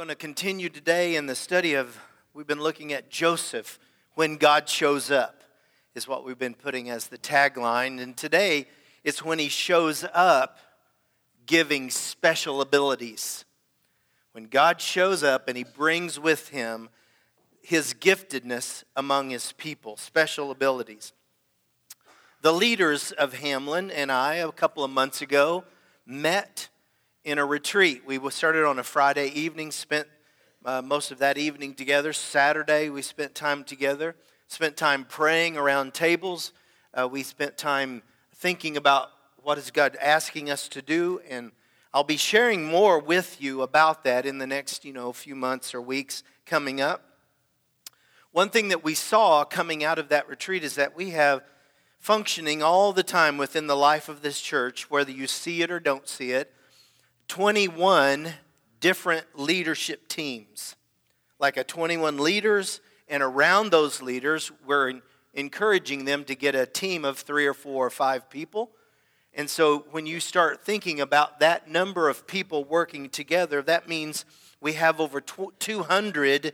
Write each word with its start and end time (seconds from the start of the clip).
going 0.00 0.08
to 0.08 0.14
continue 0.14 0.70
today 0.70 1.14
in 1.14 1.26
the 1.26 1.34
study 1.34 1.74
of, 1.74 2.00
we've 2.32 2.46
been 2.46 2.62
looking 2.62 2.90
at 2.90 3.10
Joseph, 3.10 3.78
when 4.14 4.38
God 4.38 4.66
shows 4.66 5.10
up, 5.10 5.42
is 5.94 6.08
what 6.08 6.24
we've 6.24 6.38
been 6.38 6.54
putting 6.54 6.88
as 6.88 7.08
the 7.08 7.18
tagline. 7.18 8.00
And 8.00 8.16
today, 8.16 8.66
it's 9.04 9.22
when 9.22 9.38
he 9.38 9.50
shows 9.50 10.02
up 10.14 10.56
giving 11.44 11.90
special 11.90 12.62
abilities. 12.62 13.44
When 14.32 14.44
God 14.44 14.80
shows 14.80 15.22
up 15.22 15.48
and 15.48 15.56
he 15.58 15.64
brings 15.64 16.18
with 16.18 16.48
him 16.48 16.88
his 17.60 17.92
giftedness 17.92 18.84
among 18.96 19.28
his 19.28 19.52
people, 19.52 19.98
special 19.98 20.50
abilities. 20.50 21.12
The 22.40 22.54
leaders 22.54 23.12
of 23.12 23.34
Hamlin 23.34 23.90
and 23.90 24.10
I, 24.10 24.36
a 24.36 24.50
couple 24.50 24.82
of 24.82 24.90
months 24.90 25.20
ago, 25.20 25.64
met 26.06 26.69
in 27.24 27.38
a 27.38 27.44
retreat. 27.44 28.02
We 28.06 28.18
started 28.30 28.66
on 28.66 28.78
a 28.78 28.82
Friday 28.82 29.28
evening, 29.28 29.72
spent 29.72 30.08
uh, 30.64 30.80
most 30.80 31.10
of 31.10 31.18
that 31.18 31.36
evening 31.36 31.74
together. 31.74 32.12
Saturday, 32.14 32.88
we 32.88 33.02
spent 33.02 33.34
time 33.34 33.62
together, 33.62 34.16
spent 34.48 34.76
time 34.76 35.04
praying 35.04 35.58
around 35.58 35.92
tables. 35.92 36.52
Uh, 36.94 37.06
we 37.06 37.22
spent 37.22 37.58
time 37.58 38.02
thinking 38.34 38.76
about 38.76 39.10
what 39.42 39.58
is 39.58 39.70
God 39.70 39.96
asking 40.00 40.50
us 40.50 40.66
to 40.68 40.80
do, 40.80 41.20
and 41.28 41.52
I'll 41.92 42.04
be 42.04 42.16
sharing 42.16 42.64
more 42.64 42.98
with 42.98 43.40
you 43.40 43.62
about 43.62 44.02
that 44.04 44.24
in 44.24 44.38
the 44.38 44.46
next, 44.46 44.84
you 44.84 44.92
know, 44.92 45.12
few 45.12 45.34
months 45.34 45.74
or 45.74 45.82
weeks 45.82 46.22
coming 46.46 46.80
up. 46.80 47.02
One 48.32 48.48
thing 48.48 48.68
that 48.68 48.82
we 48.82 48.94
saw 48.94 49.44
coming 49.44 49.84
out 49.84 49.98
of 49.98 50.08
that 50.08 50.28
retreat 50.28 50.64
is 50.64 50.76
that 50.76 50.96
we 50.96 51.10
have 51.10 51.42
functioning 51.98 52.62
all 52.62 52.94
the 52.94 53.02
time 53.02 53.36
within 53.36 53.66
the 53.66 53.76
life 53.76 54.08
of 54.08 54.22
this 54.22 54.40
church, 54.40 54.90
whether 54.90 55.10
you 55.10 55.26
see 55.26 55.60
it 55.60 55.70
or 55.70 55.80
don't 55.80 56.08
see 56.08 56.30
it, 56.30 56.54
21 57.30 58.28
different 58.80 59.24
leadership 59.36 60.08
teams. 60.08 60.74
Like 61.38 61.56
a 61.56 61.62
21 61.62 62.18
leaders, 62.18 62.80
and 63.06 63.22
around 63.22 63.70
those 63.70 64.02
leaders, 64.02 64.50
we're 64.66 65.00
encouraging 65.32 66.06
them 66.06 66.24
to 66.24 66.34
get 66.34 66.56
a 66.56 66.66
team 66.66 67.04
of 67.04 67.20
three 67.20 67.46
or 67.46 67.54
four 67.54 67.86
or 67.86 67.90
five 67.90 68.28
people. 68.28 68.72
And 69.32 69.48
so 69.48 69.86
when 69.92 70.06
you 70.06 70.18
start 70.18 70.64
thinking 70.64 71.00
about 71.00 71.38
that 71.38 71.70
number 71.70 72.08
of 72.08 72.26
people 72.26 72.64
working 72.64 73.08
together, 73.08 73.62
that 73.62 73.88
means 73.88 74.24
we 74.60 74.72
have 74.72 74.98
over 74.98 75.20
200 75.20 76.52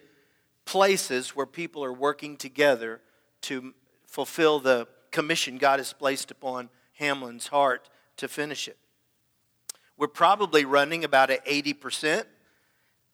places 0.66 1.30
where 1.30 1.46
people 1.46 1.82
are 1.84 1.92
working 1.92 2.36
together 2.36 3.00
to 3.40 3.72
fulfill 4.06 4.60
the 4.60 4.86
commission 5.10 5.56
God 5.56 5.80
has 5.80 5.94
placed 5.94 6.30
upon 6.30 6.68
Hamlin's 6.92 7.46
heart 7.46 7.88
to 8.18 8.28
finish 8.28 8.68
it. 8.68 8.76
We're 9.98 10.08
probably 10.08 10.64
running 10.64 11.04
about 11.04 11.30
at 11.30 11.44
80% 11.46 12.24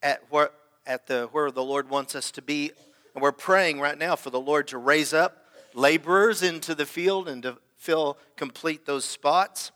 at 0.01 0.23
where, 0.29 0.49
at 0.85 1.07
the, 1.07 1.29
where 1.31 1.49
the 1.49 1.63
Lord 1.63 1.89
wants 1.89 2.13
us 2.15 2.29
to 2.31 2.41
be. 2.41 2.71
And 3.13 3.21
we're 3.21 3.31
praying 3.31 3.79
right 3.79 3.97
now 3.97 4.15
for 4.15 4.29
the 4.29 4.39
Lord 4.39 4.67
to 4.69 4.77
raise 4.77 5.13
up 5.13 5.45
laborers 5.73 6.43
into 6.43 6.75
the 6.75 6.85
field 6.85 7.27
and 7.27 7.43
to 7.43 7.57
fill, 7.77 8.17
complete 8.35 8.85
those 8.85 9.05
spots. 9.05 9.71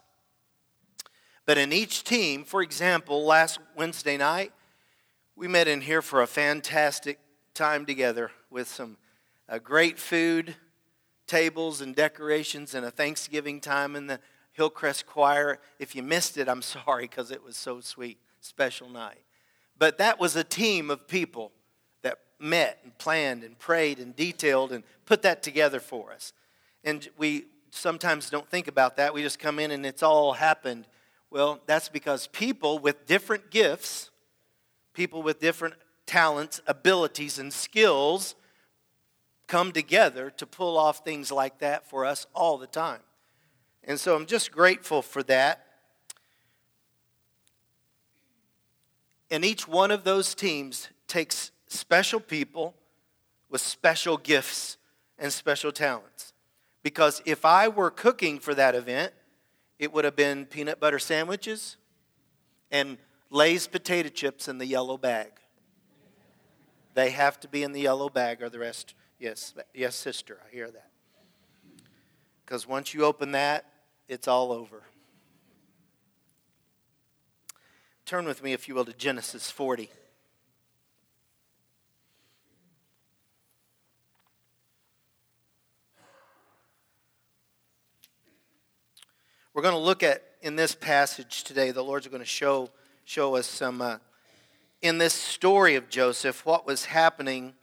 But 1.45 1.58
in 1.58 1.72
each 1.72 2.03
team, 2.03 2.44
for 2.44 2.61
example, 2.61 3.25
last 3.25 3.59
Wednesday 3.75 4.17
night, 4.17 4.52
we 5.36 5.47
met 5.47 5.67
in 5.67 5.81
here 5.81 6.02
for 6.02 6.21
a 6.21 6.27
fantastic 6.27 7.19
time 7.53 7.86
together 7.86 8.31
with 8.49 8.67
some 8.67 8.97
uh, 9.49 9.59
great 9.59 9.97
food, 9.97 10.55
tables, 11.25 11.80
and 11.80 11.95
decorations, 11.95 12.73
and 12.73 12.86
a 12.86 12.92
Thanksgiving 12.92 13.61
time 13.61 13.95
in 13.95 14.08
the 14.08 14.19
Hillcrest 14.58 15.05
Choir. 15.05 15.59
If 15.77 15.95
you 15.95 16.03
missed 16.03 16.38
it, 16.38 16.50
I'm 16.50 16.61
sorry 16.63 17.03
because 17.03 17.31
it 17.31 17.44
was 17.44 17.55
so 17.55 17.80
sweet, 17.80 18.17
special 18.41 18.89
night. 18.89 19.22
But 19.80 19.99
that 19.99 20.19
was 20.19 20.36
a 20.36 20.44
team 20.44 20.89
of 20.89 21.08
people 21.08 21.52
that 22.02 22.17
met 22.39 22.80
and 22.83 22.97
planned 22.97 23.44
and 23.44 23.58
prayed 23.58 23.99
and 23.99 24.16
detailed 24.16 24.72
and 24.72 24.83
put 25.05 25.22
that 25.22 25.44
together 25.44 25.80
for 25.80 26.11
us. 26.11 26.33
And 26.83 27.08
we 27.17 27.45
sometimes 27.69 28.30
don't 28.31 28.49
think 28.49 28.67
about 28.67 28.98
that. 28.98 29.14
We 29.14 29.21
just 29.21 29.37
come 29.37 29.59
in 29.59 29.70
and 29.70 29.86
it's 29.86 30.02
all 30.02 30.33
happened. 30.33 30.87
Well, 31.30 31.60
that's 31.67 31.89
because 31.89 32.26
people 32.27 32.80
with 32.80 33.05
different 33.05 33.52
gifts, 33.52 34.10
people 34.93 35.21
with 35.21 35.39
different 35.39 35.76
talents, 36.08 36.61
abilities, 36.65 37.37
and 37.37 37.54
skills 37.54 38.33
come 39.45 39.71
together 39.71 40.31
to 40.31 40.45
pull 40.48 40.77
off 40.77 41.04
things 41.04 41.31
like 41.31 41.60
that 41.60 41.87
for 41.87 42.05
us 42.05 42.26
all 42.33 42.58
the 42.58 42.67
time. 42.67 43.02
And 43.87 43.98
so 43.98 44.15
I'm 44.15 44.25
just 44.25 44.52
grateful 44.52 45.02
for 45.02 45.23
that. 45.23 45.65
And 49.31 49.43
each 49.43 49.67
one 49.67 49.92
of 49.92 50.03
those 50.03 50.36
teams 50.36 50.89
takes 51.08 51.52
special 51.67 52.20
people 52.20 52.75
with 53.49 53.61
special 53.61 54.17
gifts 54.17 54.77
and 55.17 55.31
special 55.31 55.71
talents. 55.71 56.33
Because 56.83 57.21
if 57.25 57.45
I 57.45 57.70
were 57.70 57.89
cooking 57.89 58.39
for 58.39 58.53
that 58.53 58.75
event, 58.75 59.14
it 59.80 59.93
would 59.93 60.05
have 60.05 60.15
been 60.15 60.45
peanut 60.45 60.80
butter 60.80 60.99
sandwiches 60.99 61.77
and 62.71 62.98
Lay's 63.30 63.67
potato 63.67 64.09
chips 64.09 64.48
in 64.48 64.58
the 64.58 64.65
yellow 64.65 64.98
bag. 64.98 65.31
They 66.93 67.11
have 67.11 67.39
to 67.42 67.48
be 67.48 67.64
in 67.64 67.73
the 67.73 67.81
yellow 67.81 68.09
bag, 68.09 68.42
or 68.42 68.49
the 68.49 68.59
rest. 68.59 68.95
Yes, 69.19 69.54
yes, 69.73 69.95
sister, 69.95 70.39
I 70.45 70.54
hear 70.54 70.69
that. 70.71 70.89
Because 72.45 72.67
once 72.67 72.93
you 72.93 73.04
open 73.04 73.33
that, 73.33 73.65
it's 74.07 74.27
all 74.27 74.51
over. 74.51 74.83
Turn 78.05 78.25
with 78.25 78.41
me, 78.41 78.53
if 78.53 78.67
you 78.67 78.75
will, 78.75 78.85
to 78.85 78.93
Genesis 78.93 79.51
40. 79.51 79.89
We're 89.53 89.61
going 89.61 89.73
to 89.73 89.79
look 89.79 90.03
at 90.03 90.23
in 90.41 90.55
this 90.55 90.75
passage 90.75 91.43
today, 91.43 91.71
the 91.71 91.83
Lord's 91.83 92.07
going 92.07 92.21
to 92.21 92.25
show, 92.25 92.69
show 93.03 93.35
us 93.35 93.47
some, 93.47 93.81
uh, 93.81 93.97
in 94.81 94.99
this 94.99 95.13
story 95.13 95.75
of 95.75 95.89
Joseph, 95.89 96.45
what 96.45 96.65
was 96.65 96.85
happening 96.85 97.53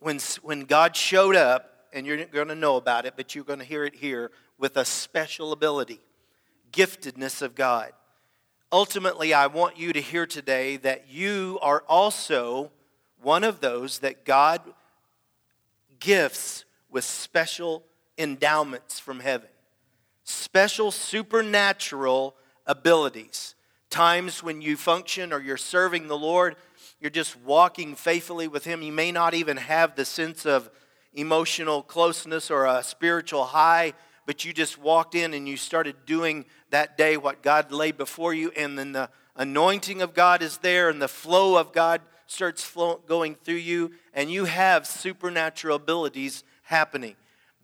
when, 0.00 0.18
when 0.42 0.64
God 0.64 0.96
showed 0.96 1.36
up, 1.36 1.73
and 1.94 2.06
you're 2.06 2.24
going 2.26 2.48
to 2.48 2.54
know 2.54 2.76
about 2.76 3.06
it, 3.06 3.14
but 3.16 3.34
you're 3.34 3.44
going 3.44 3.60
to 3.60 3.64
hear 3.64 3.84
it 3.84 3.94
here 3.94 4.32
with 4.58 4.76
a 4.76 4.84
special 4.84 5.52
ability, 5.52 6.00
giftedness 6.72 7.40
of 7.40 7.54
God. 7.54 7.92
Ultimately, 8.72 9.32
I 9.32 9.46
want 9.46 9.78
you 9.78 9.92
to 9.92 10.00
hear 10.00 10.26
today 10.26 10.76
that 10.78 11.08
you 11.08 11.60
are 11.62 11.84
also 11.88 12.72
one 13.22 13.44
of 13.44 13.60
those 13.60 14.00
that 14.00 14.24
God 14.24 14.60
gifts 16.00 16.64
with 16.90 17.04
special 17.04 17.84
endowments 18.18 18.98
from 18.98 19.20
heaven, 19.20 19.48
special 20.24 20.90
supernatural 20.90 22.34
abilities. 22.66 23.54
Times 23.88 24.42
when 24.42 24.60
you 24.60 24.76
function 24.76 25.32
or 25.32 25.40
you're 25.40 25.56
serving 25.56 26.08
the 26.08 26.18
Lord, 26.18 26.56
you're 27.00 27.10
just 27.10 27.38
walking 27.40 27.94
faithfully 27.94 28.48
with 28.48 28.64
Him. 28.64 28.82
You 28.82 28.92
may 28.92 29.12
not 29.12 29.34
even 29.34 29.56
have 29.56 29.94
the 29.94 30.04
sense 30.04 30.44
of 30.44 30.68
emotional 31.14 31.82
closeness 31.82 32.50
or 32.50 32.66
a 32.66 32.82
spiritual 32.82 33.44
high 33.44 33.94
but 34.26 34.44
you 34.44 34.52
just 34.52 34.78
walked 34.78 35.14
in 35.14 35.34
and 35.34 35.48
you 35.48 35.56
started 35.56 36.06
doing 36.06 36.44
that 36.70 36.96
day 36.96 37.16
what 37.16 37.42
God 37.42 37.72
laid 37.72 37.96
before 37.96 38.34
you, 38.34 38.50
and 38.56 38.78
then 38.78 38.92
the 38.92 39.10
anointing 39.36 40.02
of 40.02 40.14
God 40.14 40.42
is 40.42 40.58
there, 40.58 40.88
and 40.88 41.00
the 41.00 41.08
flow 41.08 41.56
of 41.56 41.72
God 41.72 42.00
starts 42.26 42.64
flow, 42.64 43.00
going 43.06 43.34
through 43.34 43.54
you, 43.54 43.92
and 44.12 44.30
you 44.30 44.46
have 44.46 44.86
supernatural 44.86 45.76
abilities 45.76 46.42
happening. 46.62 47.16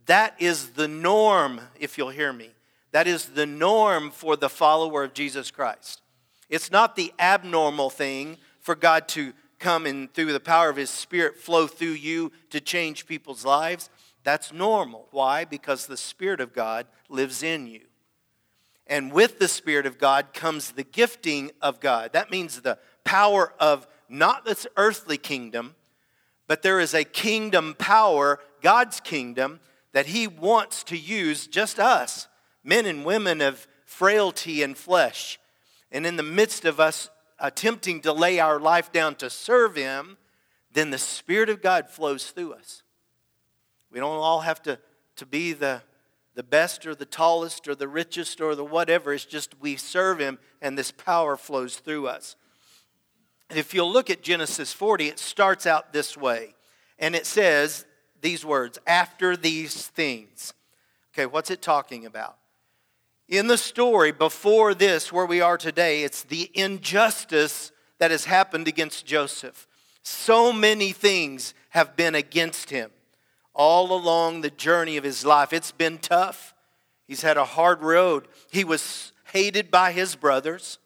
That 0.07 0.35
is 0.39 0.71
the 0.71 0.89
norm, 0.89 1.61
if 1.79 1.97
you'll 1.97 2.11
hear 2.11 2.33
me. 2.33 2.51
That 2.93 3.07
is 3.07 3.27
the 3.27 3.47
norm 3.47 4.11
for 4.11 4.37
the 4.37 4.49
follower 4.49 5.05
of 5.05 5.15
Jesus 5.15 5.51
Christ. 5.51 6.03
It's 6.49 6.71
not 6.71 6.97
the 6.97 7.13
abnormal 7.19 7.91
thing 7.91 8.37
for 8.59 8.75
God 8.75 9.07
to 9.09 9.33
come 9.61 9.87
and 9.87 10.13
through 10.13 10.33
the 10.33 10.41
power 10.41 10.69
of 10.69 10.77
His 10.77 10.91
Spirit 10.91 11.37
flow 11.37 11.67
through 11.67 11.89
you 11.91 12.33
to 12.51 12.61
change 12.61 13.07
people's 13.07 13.45
lives. 13.45 13.91
That's 14.25 14.53
normal. 14.53 15.07
Why? 15.13 15.45
Because 15.45 15.87
the 15.87 15.97
Spirit 15.97 16.41
of 16.41 16.53
God 16.53 16.87
lives 17.09 17.43
in 17.43 17.67
you. 17.67 17.83
And 18.87 19.13
with 19.13 19.39
the 19.39 19.49
Spirit 19.49 19.87
of 19.87 19.99
God 19.99 20.33
comes 20.33 20.73
the 20.73 20.83
gifting 20.83 21.53
of 21.63 21.79
God. 21.79 22.13
That 22.13 22.31
means 22.31 22.61
the 22.61 22.79
power 23.05 23.55
of 23.61 23.87
not 24.09 24.45
this 24.45 24.67
earthly 24.77 25.17
kingdom, 25.17 25.77
but 26.49 26.63
there 26.63 26.81
is 26.81 26.93
a 26.93 27.05
kingdom 27.05 27.77
power, 27.79 28.41
God's 28.61 28.99
kingdom, 28.99 29.61
that 29.93 30.07
He 30.07 30.27
wants 30.27 30.83
to 30.85 30.97
use 30.97 31.47
just 31.47 31.79
us, 31.79 32.27
men 32.65 32.87
and 32.87 33.05
women 33.05 33.41
of 33.41 33.69
frailty 33.85 34.63
and 34.63 34.77
flesh. 34.77 35.39
And 35.93 36.05
in 36.05 36.17
the 36.17 36.23
midst 36.23 36.65
of 36.65 36.81
us 36.81 37.11
attempting 37.41 38.01
to 38.03 38.13
lay 38.13 38.39
our 38.39 38.61
life 38.61 38.93
down 38.93 39.15
to 39.17 39.31
serve 39.31 39.77
Him, 39.77 40.17
then 40.73 40.91
the 40.91 40.99
Spirit 40.99 41.49
of 41.49 41.63
God 41.63 41.89
flows 41.89 42.31
through 42.31 42.53
us. 42.53 42.83
We 43.91 43.99
don't 43.99 44.17
all 44.17 44.41
have 44.41 44.63
to, 44.63 44.79
to 45.17 45.27
be 45.27 45.53
the, 45.53 45.83
the 46.35 46.43
best 46.43 46.87
or 46.87 46.95
the 46.95 47.05
tallest 47.05 47.67
or 47.67 47.75
the 47.75 47.89
richest 47.89 48.41
or 48.41 48.55
the 48.55 48.65
whatever. 48.65 49.13
It's 49.13 49.25
just 49.25 49.55
we 49.61 49.77
serve 49.77 50.19
Him 50.21 50.39
and 50.63 50.79
this 50.79 50.93
power 50.93 51.37
flows 51.37 51.79
through 51.79 52.07
us. 52.07 52.37
If 53.51 53.75
you'll 53.75 53.93
look 53.93 54.11
at 54.11 54.23
Genesis 54.23 54.73
40, 54.73 55.09
it 55.09 55.19
starts 55.19 55.67
out 55.67 55.93
this 55.93 56.17
way. 56.17 56.55
And 56.99 57.17
it 57.17 57.27
says 57.27 57.85
these 58.21 58.45
words 58.45 58.79
after 58.87 59.37
these 59.37 59.89
things. 59.89 60.55
Okay, 61.13 61.27
what's 61.27 61.51
it 61.51 61.61
talking 61.61 62.07
about? 62.07 62.37
In 63.31 63.47
the 63.47 63.57
story 63.57 64.11
before 64.11 64.75
this, 64.75 65.13
where 65.13 65.25
we 65.25 65.41
are 65.41 65.57
today, 65.57 66.03
it's 66.03 66.25
the 66.25 66.51
injustice 66.53 67.71
that 67.99 68.11
has 68.11 68.25
happened 68.25 68.67
against 68.67 69.07
Joseph. 69.07 69.69
So 70.03 70.53
many 70.53 70.91
things 70.91 71.55
have 71.69 71.95
been 71.95 72.17
against 72.17 72.71
him 72.71 72.91
all 73.55 73.93
along 73.93 74.41
the 74.41 74.51
journey 74.51 74.97
of 74.97 75.05
his 75.05 75.25
life. 75.25 75.53
It's 75.53 75.71
been 75.71 75.99
tough. 75.99 76.55
He's 77.07 77.23
had 77.23 77.37
a 77.37 77.45
hard 77.45 77.83
road. 77.83 78.27
He 78.51 78.65
was 78.65 79.13
hated 79.33 79.71
by 79.71 79.93
his 79.93 80.17
brothers. 80.17 80.81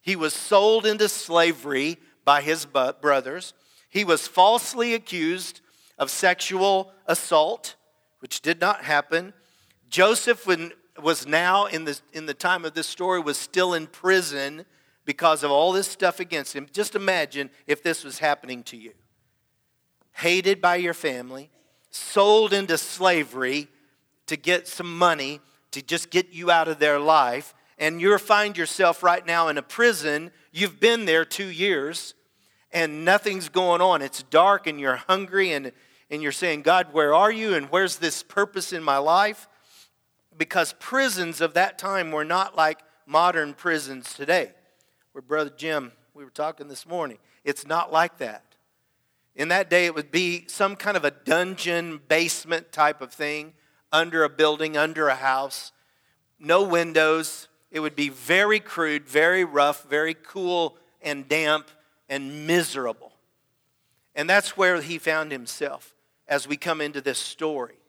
He 0.00 0.14
was 0.14 0.32
sold 0.32 0.86
into 0.86 1.08
slavery 1.08 1.98
by 2.24 2.40
his 2.42 2.66
brothers. 2.66 3.52
He 3.88 4.04
was 4.04 4.28
falsely 4.28 4.94
accused 4.94 5.60
of 5.98 6.08
sexual 6.08 6.92
assault, 7.06 7.74
which 8.20 8.42
did 8.42 8.60
not 8.60 8.84
happen. 8.84 9.32
Joseph 9.88 10.46
was 11.02 11.26
now, 11.26 11.66
in 11.66 11.84
the, 11.84 12.00
in 12.12 12.26
the 12.26 12.34
time 12.34 12.64
of 12.64 12.74
this 12.74 12.86
story, 12.86 13.20
was 13.20 13.36
still 13.36 13.74
in 13.74 13.86
prison 13.86 14.64
because 15.04 15.42
of 15.42 15.50
all 15.50 15.72
this 15.72 15.88
stuff 15.88 16.20
against 16.20 16.54
him. 16.54 16.68
Just 16.72 16.94
imagine 16.94 17.50
if 17.66 17.82
this 17.82 18.04
was 18.04 18.18
happening 18.18 18.62
to 18.64 18.76
you. 18.76 18.92
Hated 20.12 20.60
by 20.60 20.76
your 20.76 20.94
family, 20.94 21.50
sold 21.90 22.52
into 22.52 22.78
slavery 22.78 23.68
to 24.26 24.36
get 24.36 24.68
some 24.68 24.96
money 24.96 25.40
to 25.72 25.82
just 25.82 26.10
get 26.10 26.32
you 26.32 26.50
out 26.50 26.68
of 26.68 26.78
their 26.78 26.98
life, 26.98 27.54
and 27.78 28.00
you 28.00 28.16
find 28.18 28.56
yourself 28.56 29.02
right 29.02 29.26
now 29.26 29.48
in 29.48 29.56
a 29.56 29.62
prison. 29.62 30.30
You've 30.52 30.80
been 30.80 31.04
there 31.04 31.24
two 31.24 31.46
years, 31.46 32.14
and 32.72 33.04
nothing's 33.04 33.48
going 33.48 33.80
on. 33.80 34.02
It's 34.02 34.22
dark, 34.24 34.66
and 34.66 34.78
you're 34.80 34.96
hungry, 34.96 35.52
and, 35.52 35.72
and 36.10 36.22
you're 36.22 36.32
saying, 36.32 36.62
God, 36.62 36.92
where 36.92 37.14
are 37.14 37.32
you? 37.32 37.54
And 37.54 37.66
where's 37.66 37.96
this 37.96 38.22
purpose 38.22 38.72
in 38.72 38.82
my 38.82 38.98
life? 38.98 39.48
Because 40.40 40.72
prisons 40.78 41.42
of 41.42 41.52
that 41.52 41.76
time 41.76 42.12
were 42.12 42.24
not 42.24 42.56
like 42.56 42.78
modern 43.04 43.52
prisons 43.52 44.14
today. 44.14 44.52
Where 45.12 45.20
Brother 45.20 45.52
Jim, 45.54 45.92
we 46.14 46.24
were 46.24 46.30
talking 46.30 46.66
this 46.66 46.86
morning, 46.86 47.18
it's 47.44 47.66
not 47.66 47.92
like 47.92 48.16
that. 48.18 48.42
In 49.36 49.48
that 49.48 49.68
day, 49.68 49.84
it 49.84 49.94
would 49.94 50.10
be 50.10 50.46
some 50.46 50.76
kind 50.76 50.96
of 50.96 51.04
a 51.04 51.10
dungeon 51.10 52.00
basement 52.08 52.72
type 52.72 53.02
of 53.02 53.12
thing 53.12 53.52
under 53.92 54.24
a 54.24 54.30
building, 54.30 54.78
under 54.78 55.08
a 55.08 55.14
house, 55.14 55.72
no 56.38 56.62
windows. 56.62 57.48
It 57.70 57.80
would 57.80 57.94
be 57.94 58.08
very 58.08 58.60
crude, 58.60 59.06
very 59.06 59.44
rough, 59.44 59.84
very 59.90 60.14
cool 60.14 60.78
and 61.02 61.28
damp 61.28 61.68
and 62.08 62.46
miserable. 62.46 63.12
And 64.14 64.28
that's 64.28 64.56
where 64.56 64.80
he 64.80 64.96
found 64.96 65.32
himself 65.32 65.94
as 66.26 66.48
we 66.48 66.56
come 66.56 66.80
into 66.80 67.02
this 67.02 67.18
story. 67.18 67.79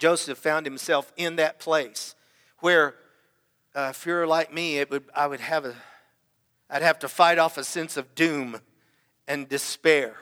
Joseph 0.00 0.38
found 0.38 0.66
himself 0.66 1.12
in 1.16 1.36
that 1.36 1.60
place 1.60 2.16
where, 2.58 2.96
uh, 3.76 3.88
if 3.90 4.04
you're 4.04 4.26
like 4.26 4.52
me, 4.52 4.78
it 4.78 4.90
would, 4.90 5.04
I 5.14 5.28
would 5.28 5.40
have 5.40 5.64
a, 5.64 5.74
I'd 6.68 6.82
have 6.82 6.98
to 7.00 7.08
fight 7.08 7.38
off 7.38 7.56
a 7.58 7.64
sense 7.64 7.96
of 7.96 8.14
doom 8.14 8.60
and 9.28 9.48
despair 9.48 10.16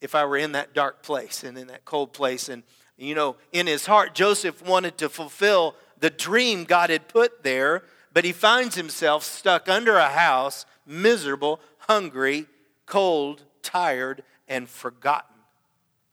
if 0.00 0.14
I 0.14 0.24
were 0.24 0.36
in 0.36 0.52
that 0.52 0.74
dark 0.74 1.02
place 1.02 1.44
and 1.44 1.58
in 1.58 1.66
that 1.68 1.84
cold 1.84 2.12
place. 2.12 2.48
And, 2.48 2.62
you 2.96 3.14
know, 3.14 3.36
in 3.52 3.66
his 3.66 3.86
heart, 3.86 4.14
Joseph 4.14 4.64
wanted 4.66 4.98
to 4.98 5.08
fulfill 5.08 5.74
the 6.00 6.10
dream 6.10 6.64
God 6.64 6.90
had 6.90 7.08
put 7.08 7.42
there, 7.42 7.84
but 8.12 8.24
he 8.24 8.32
finds 8.32 8.74
himself 8.74 9.22
stuck 9.22 9.68
under 9.68 9.96
a 9.96 10.08
house, 10.08 10.64
miserable, 10.86 11.60
hungry, 11.78 12.46
cold, 12.86 13.42
tired, 13.62 14.22
and 14.48 14.68
forgotten. 14.68 15.36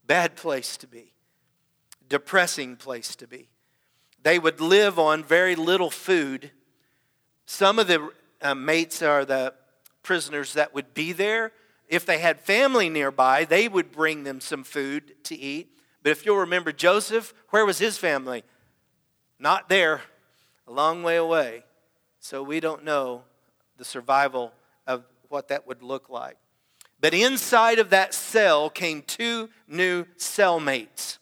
Bad 0.05 0.35
place 0.35 0.77
to 0.77 0.87
be, 0.87 1.13
depressing 2.09 2.75
place 2.75 3.15
to 3.17 3.27
be. 3.27 3.49
They 4.23 4.39
would 4.39 4.59
live 4.59 4.97
on 4.97 5.23
very 5.23 5.55
little 5.55 5.91
food. 5.91 6.51
Some 7.45 7.77
of 7.77 7.87
the 7.87 8.09
uh, 8.41 8.55
mates 8.55 9.01
are 9.01 9.23
the 9.23 9.53
prisoners 10.01 10.53
that 10.53 10.73
would 10.73 10.93
be 10.93 11.11
there. 11.11 11.51
If 11.87 12.05
they 12.05 12.17
had 12.17 12.39
family 12.41 12.89
nearby, 12.89 13.45
they 13.45 13.67
would 13.67 13.91
bring 13.91 14.23
them 14.23 14.41
some 14.41 14.63
food 14.63 15.23
to 15.25 15.35
eat. 15.35 15.69
But 16.01 16.11
if 16.11 16.25
you'll 16.25 16.37
remember 16.37 16.71
Joseph, 16.71 17.33
where 17.49 17.65
was 17.65 17.77
his 17.77 17.97
family? 17.97 18.43
Not 19.39 19.69
there, 19.69 20.01
a 20.67 20.71
long 20.71 21.03
way 21.03 21.17
away. 21.17 21.63
So 22.19 22.41
we 22.41 22.59
don't 22.59 22.83
know 22.83 23.23
the 23.77 23.85
survival 23.85 24.53
of 24.87 25.03
what 25.29 25.49
that 25.49 25.67
would 25.67 25.83
look 25.83 26.09
like. 26.09 26.37
But 26.99 27.13
inside 27.13 27.77
of 27.77 27.91
that 27.91 28.13
cell 28.13 28.69
came 28.69 29.03
two 29.03 29.49
new 29.67 30.05
cellmates 30.17 31.19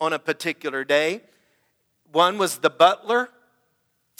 on 0.00 0.12
a 0.12 0.18
particular 0.18 0.84
day. 0.84 1.22
One 2.12 2.38
was 2.38 2.58
the 2.58 2.70
butler. 2.70 3.30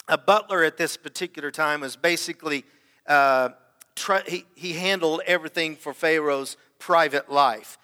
A 0.07 0.17
butler 0.17 0.63
at 0.63 0.77
this 0.77 0.97
particular 0.97 1.51
time 1.51 1.81
was 1.81 1.95
basically, 1.95 2.63
uh, 3.07 3.49
he, 4.27 4.45
he 4.55 4.73
handled 4.73 5.21
everything 5.25 5.75
for 5.75 5.93
Pharaoh's 5.93 6.57
private 6.79 7.31
life. 7.31 7.77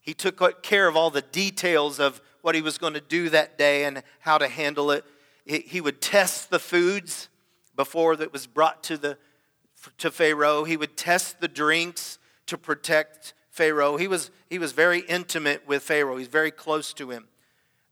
He 0.00 0.14
took 0.14 0.62
care 0.62 0.88
of 0.88 0.96
all 0.96 1.10
the 1.10 1.22
details 1.22 2.00
of 2.00 2.20
what 2.40 2.54
he 2.54 2.62
was 2.62 2.78
going 2.78 2.94
to 2.94 3.00
do 3.00 3.28
that 3.28 3.58
day 3.58 3.84
and 3.84 4.02
how 4.20 4.38
to 4.38 4.48
handle 4.48 4.90
it. 4.90 5.04
He 5.44 5.80
would 5.80 6.00
test 6.00 6.50
the 6.50 6.58
foods 6.58 7.28
before 7.76 8.16
that 8.16 8.32
was 8.32 8.46
brought 8.46 8.82
to, 8.84 8.96
the, 8.96 9.18
to 9.98 10.10
Pharaoh. 10.10 10.64
He 10.64 10.76
would 10.76 10.96
test 10.96 11.40
the 11.40 11.48
drinks 11.48 12.18
to 12.46 12.58
protect 12.58 13.34
Pharaoh. 13.50 13.96
He 13.96 14.08
was, 14.08 14.30
he 14.50 14.58
was 14.58 14.72
very 14.72 15.00
intimate 15.00 15.66
with 15.66 15.82
Pharaoh. 15.82 16.16
He's 16.16 16.28
very 16.28 16.50
close 16.50 16.92
to 16.94 17.10
him. 17.10 17.28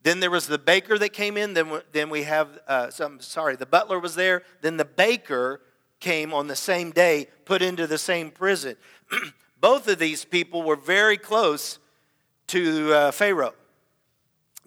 Then 0.06 0.20
there 0.20 0.30
was 0.30 0.46
the 0.46 0.56
baker 0.56 0.96
that 0.98 1.08
came 1.08 1.36
in. 1.36 1.54
Then, 1.54 1.80
then 1.90 2.10
we 2.10 2.22
have, 2.22 2.60
uh, 2.68 2.90
some, 2.90 3.18
sorry, 3.18 3.56
the 3.56 3.66
butler 3.66 3.98
was 3.98 4.14
there. 4.14 4.44
Then 4.60 4.76
the 4.76 4.84
baker 4.84 5.60
came 5.98 6.32
on 6.32 6.46
the 6.46 6.54
same 6.54 6.92
day, 6.92 7.26
put 7.44 7.60
into 7.60 7.88
the 7.88 7.98
same 7.98 8.30
prison. 8.30 8.76
Both 9.60 9.88
of 9.88 9.98
these 9.98 10.24
people 10.24 10.62
were 10.62 10.76
very 10.76 11.16
close 11.16 11.80
to 12.46 12.94
uh, 12.94 13.10
Pharaoh. 13.10 13.54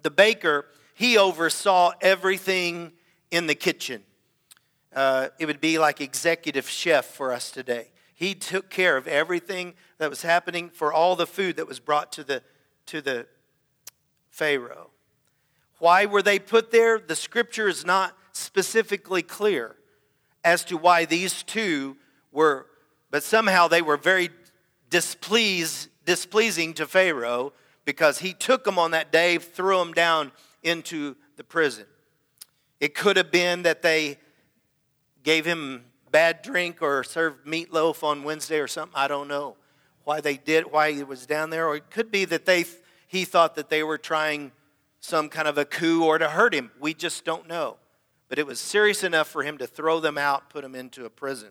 The 0.02 0.12
baker, 0.12 0.66
he 0.94 1.18
oversaw 1.18 1.94
everything 2.02 2.92
in 3.32 3.48
the 3.48 3.56
kitchen. 3.56 4.04
Uh, 4.94 5.30
it 5.40 5.46
would 5.46 5.62
be 5.62 5.80
like 5.80 6.02
executive 6.02 6.68
chef 6.68 7.06
for 7.06 7.32
us 7.32 7.50
today. 7.50 7.92
He 8.14 8.36
took 8.36 8.70
care 8.70 8.98
of 8.98 9.08
everything 9.08 9.76
that 10.00 10.10
was 10.10 10.22
happening 10.22 10.70
for 10.70 10.92
all 10.92 11.16
the 11.16 11.26
food 11.26 11.56
that 11.56 11.66
was 11.66 11.80
brought 11.80 12.12
to 12.12 12.26
the, 12.26 12.44
to 12.88 13.00
the 13.00 13.26
Pharaoh. 14.32 14.89
Why 15.80 16.06
were 16.06 16.22
they 16.22 16.40
put 16.40 16.72
there? 16.72 17.00
The 17.00 17.16
scripture 17.16 17.68
is 17.68 17.86
not 17.86 18.16
specifically 18.34 19.22
clear 19.22 19.76
as 20.44 20.64
to 20.66 20.78
why 20.78 21.06
these 21.06 21.44
two 21.44 21.98
were, 22.32 22.68
but 23.12 23.24
somehow 23.24 23.68
they 23.68 23.82
were 23.82 23.98
very 23.98 24.30
displeased, 24.90 25.90
displeasing 26.06 26.74
to 26.76 26.86
Pharaoh 26.86 27.54
because 27.86 28.20
he 28.20 28.34
took 28.34 28.64
them 28.64 28.78
on 28.78 28.92
that 28.92 29.12
day, 29.12 29.38
threw 29.38 29.80
them 29.80 29.94
down 29.94 30.32
into 30.64 31.16
the 31.38 31.44
prison. 31.44 31.86
It 32.80 32.96
could 32.96 33.18
have 33.18 33.32
been 33.32 33.64
that 33.64 33.82
they 33.82 34.18
gave 35.24 35.46
him 35.46 35.86
bad 36.12 36.42
drink 36.42 36.82
or 36.82 37.04
served 37.04 37.46
meatloaf 37.46 38.04
on 38.04 38.24
Wednesday 38.24 38.60
or 38.60 38.68
something. 38.68 38.96
I 38.96 39.08
don't 39.08 39.28
know 39.28 39.56
why 40.04 40.22
they 40.22 40.38
did, 40.38 40.72
why 40.72 40.92
he 40.92 41.04
was 41.04 41.26
down 41.26 41.50
there. 41.50 41.68
Or 41.68 41.76
it 41.76 41.90
could 41.90 42.12
be 42.12 42.26
that 42.26 42.46
they, 42.46 42.66
he 43.08 43.26
thought 43.26 43.56
that 43.56 43.70
they 43.70 43.84
were 43.84 43.98
trying 43.98 44.52
some 45.00 45.30
kind 45.30 45.48
of 45.48 45.58
a 45.58 45.66
coup 45.66 46.04
or 46.04 46.18
to 46.18 46.30
hurt 46.30 46.54
him. 46.54 46.72
We 46.80 46.94
just 46.94 47.26
don't 47.26 47.48
know. 47.48 47.78
But 48.28 48.40
it 48.40 48.46
was 48.46 48.60
serious 48.60 49.04
enough 49.04 49.28
for 49.28 49.44
him 49.44 49.58
to 49.58 49.68
throw 49.68 50.00
them 50.00 50.18
out, 50.18 50.50
put 50.50 50.62
them 50.62 50.76
into 50.76 51.06
a 51.06 51.10
prison. 51.10 51.50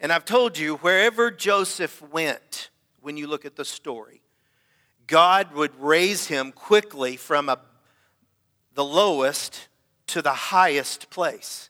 And 0.00 0.12
I've 0.12 0.24
told 0.24 0.58
you, 0.58 0.76
wherever 0.76 1.30
Joseph 1.30 2.02
went, 2.10 2.70
when 3.04 3.16
you 3.18 3.26
look 3.26 3.44
at 3.44 3.54
the 3.54 3.64
story. 3.64 4.22
God 5.06 5.52
would 5.52 5.78
raise 5.78 6.26
him 6.26 6.52
quickly 6.52 7.16
from 7.16 7.50
a, 7.50 7.60
the 8.72 8.84
lowest 8.84 9.68
to 10.08 10.22
the 10.22 10.32
highest 10.32 11.10
place. 11.10 11.68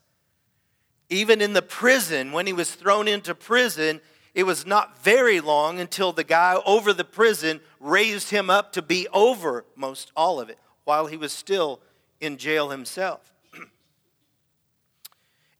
Even 1.10 1.40
in 1.40 1.52
the 1.52 1.62
prison, 1.62 2.30
when 2.30 2.46
he 2.46 2.52
was 2.52 2.72
thrown 2.72 3.08
into 3.08 3.34
prison, 3.34 4.00
it 4.34 4.44
was 4.44 4.66
not 4.66 5.02
very 5.02 5.40
long 5.40 5.78
until 5.78 6.12
the 6.12 6.24
guy 6.24 6.60
over 6.66 6.92
the 6.92 7.04
prison 7.04 7.60
raised 7.78 8.30
him 8.30 8.50
up 8.50 8.72
to 8.72 8.82
be 8.82 9.06
over 9.12 9.64
most 9.76 10.10
all 10.16 10.40
of 10.40 10.50
it 10.50 10.58
while 10.84 11.06
he 11.06 11.16
was 11.16 11.32
still 11.32 11.80
in 12.20 12.36
jail 12.36 12.70
himself. 12.70 13.32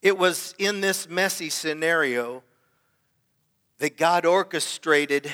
it 0.02 0.19
was 0.19 0.54
in 0.59 0.81
this 0.81 1.09
messy 1.09 1.49
scenario 1.49 2.43
that 3.78 3.97
God 3.97 4.26
orchestrated 4.26 5.31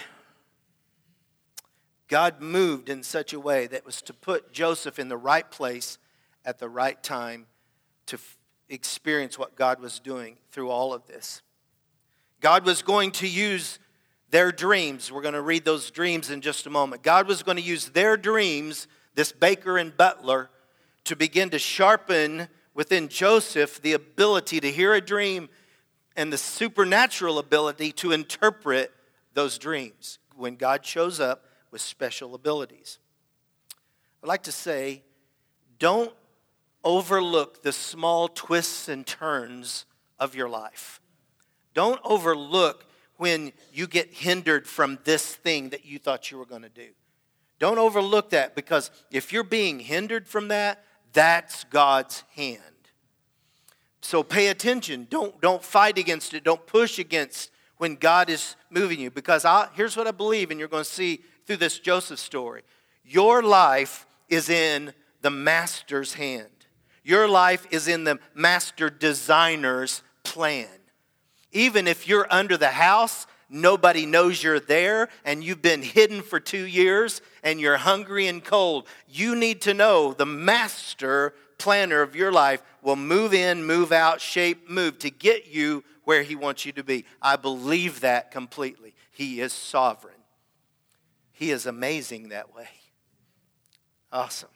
God 2.10 2.40
moved 2.42 2.88
in 2.88 3.04
such 3.04 3.32
a 3.32 3.38
way 3.38 3.68
that 3.68 3.86
was 3.86 4.02
to 4.02 4.12
put 4.12 4.52
Joseph 4.52 4.98
in 4.98 5.08
the 5.08 5.16
right 5.16 5.48
place 5.48 5.96
at 6.44 6.58
the 6.58 6.68
right 6.68 7.00
time 7.00 7.46
to 8.06 8.16
f- 8.16 8.36
experience 8.68 9.38
what 9.38 9.54
God 9.54 9.78
was 9.78 10.00
doing 10.00 10.36
through 10.50 10.70
all 10.70 10.92
of 10.92 11.06
this. 11.06 11.40
God 12.40 12.64
was 12.64 12.82
going 12.82 13.12
to 13.12 13.28
use 13.28 13.78
their 14.30 14.52
dreams. 14.52 15.12
We're 15.12 15.22
going 15.22 15.34
to 15.34 15.42
read 15.42 15.64
those 15.64 15.90
dreams 15.90 16.30
in 16.30 16.40
just 16.40 16.66
a 16.66 16.70
moment. 16.70 17.02
God 17.02 17.26
was 17.26 17.42
going 17.42 17.56
to 17.56 17.62
use 17.62 17.90
their 17.90 18.16
dreams, 18.16 18.86
this 19.14 19.32
baker 19.32 19.76
and 19.76 19.96
butler, 19.96 20.50
to 21.04 21.16
begin 21.16 21.50
to 21.50 21.58
sharpen 21.58 22.48
within 22.74 23.08
Joseph 23.08 23.82
the 23.82 23.92
ability 23.92 24.60
to 24.60 24.70
hear 24.70 24.94
a 24.94 25.00
dream 25.00 25.48
and 26.16 26.32
the 26.32 26.38
supernatural 26.38 27.38
ability 27.38 27.92
to 27.92 28.12
interpret 28.12 28.92
those 29.34 29.58
dreams 29.58 30.18
when 30.36 30.56
God 30.56 30.84
shows 30.84 31.20
up 31.20 31.44
with 31.70 31.80
special 31.80 32.34
abilities. 32.34 32.98
I'd 34.22 34.28
like 34.28 34.42
to 34.44 34.52
say, 34.52 35.02
don't 35.78 36.12
overlook 36.84 37.62
the 37.62 37.72
small 37.72 38.28
twists 38.28 38.88
and 38.88 39.06
turns 39.06 39.86
of 40.18 40.34
your 40.34 40.48
life. 40.48 41.00
Don't 41.74 42.00
overlook 42.04 42.86
when 43.16 43.52
you 43.72 43.86
get 43.86 44.12
hindered 44.12 44.66
from 44.66 44.98
this 45.04 45.34
thing 45.34 45.70
that 45.70 45.84
you 45.84 45.98
thought 45.98 46.30
you 46.30 46.38
were 46.38 46.46
going 46.46 46.62
to 46.62 46.68
do. 46.68 46.88
Don't 47.58 47.78
overlook 47.78 48.30
that 48.30 48.54
because 48.54 48.90
if 49.10 49.32
you're 49.32 49.44
being 49.44 49.78
hindered 49.80 50.26
from 50.26 50.48
that, 50.48 50.82
that's 51.12 51.64
God's 51.64 52.24
hand. 52.34 52.62
So 54.00 54.22
pay 54.22 54.48
attention. 54.48 55.06
Don't, 55.10 55.38
don't 55.40 55.62
fight 55.62 55.98
against 55.98 56.32
it. 56.32 56.44
Don't 56.44 56.66
push 56.66 56.98
against 56.98 57.50
when 57.76 57.96
God 57.96 58.30
is 58.30 58.56
moving 58.70 58.98
you. 58.98 59.10
Because 59.10 59.44
I, 59.44 59.68
here's 59.74 59.96
what 59.96 60.06
I 60.06 60.10
believe, 60.10 60.50
and 60.50 60.58
you're 60.58 60.68
going 60.68 60.84
to 60.84 60.90
see 60.90 61.20
through 61.46 61.58
this 61.58 61.78
Joseph 61.78 62.18
story 62.18 62.62
your 63.04 63.42
life 63.42 64.06
is 64.28 64.48
in 64.48 64.94
the 65.20 65.30
master's 65.30 66.14
hand, 66.14 66.66
your 67.02 67.28
life 67.28 67.66
is 67.70 67.88
in 67.88 68.04
the 68.04 68.18
master 68.34 68.88
designer's 68.88 70.02
plan. 70.22 70.68
Even 71.52 71.86
if 71.86 72.06
you're 72.06 72.26
under 72.30 72.56
the 72.56 72.68
house, 72.68 73.26
nobody 73.48 74.06
knows 74.06 74.42
you're 74.42 74.60
there, 74.60 75.08
and 75.24 75.42
you've 75.42 75.62
been 75.62 75.82
hidden 75.82 76.22
for 76.22 76.38
two 76.38 76.64
years, 76.64 77.20
and 77.42 77.60
you're 77.60 77.76
hungry 77.76 78.28
and 78.28 78.44
cold, 78.44 78.86
you 79.08 79.34
need 79.34 79.60
to 79.62 79.74
know 79.74 80.12
the 80.12 80.26
master 80.26 81.34
planner 81.58 82.02
of 82.02 82.16
your 82.16 82.32
life 82.32 82.62
will 82.82 82.96
move 82.96 83.34
in, 83.34 83.64
move 83.64 83.92
out, 83.92 84.20
shape, 84.20 84.68
move 84.70 84.98
to 84.98 85.10
get 85.10 85.46
you 85.46 85.84
where 86.04 86.22
he 86.22 86.34
wants 86.34 86.64
you 86.64 86.72
to 86.72 86.82
be. 86.82 87.04
I 87.20 87.36
believe 87.36 88.00
that 88.00 88.30
completely. 88.30 88.94
He 89.10 89.40
is 89.40 89.52
sovereign. 89.52 90.14
He 91.32 91.50
is 91.50 91.66
amazing 91.66 92.30
that 92.30 92.54
way. 92.54 92.68
Awesome. 94.12 94.48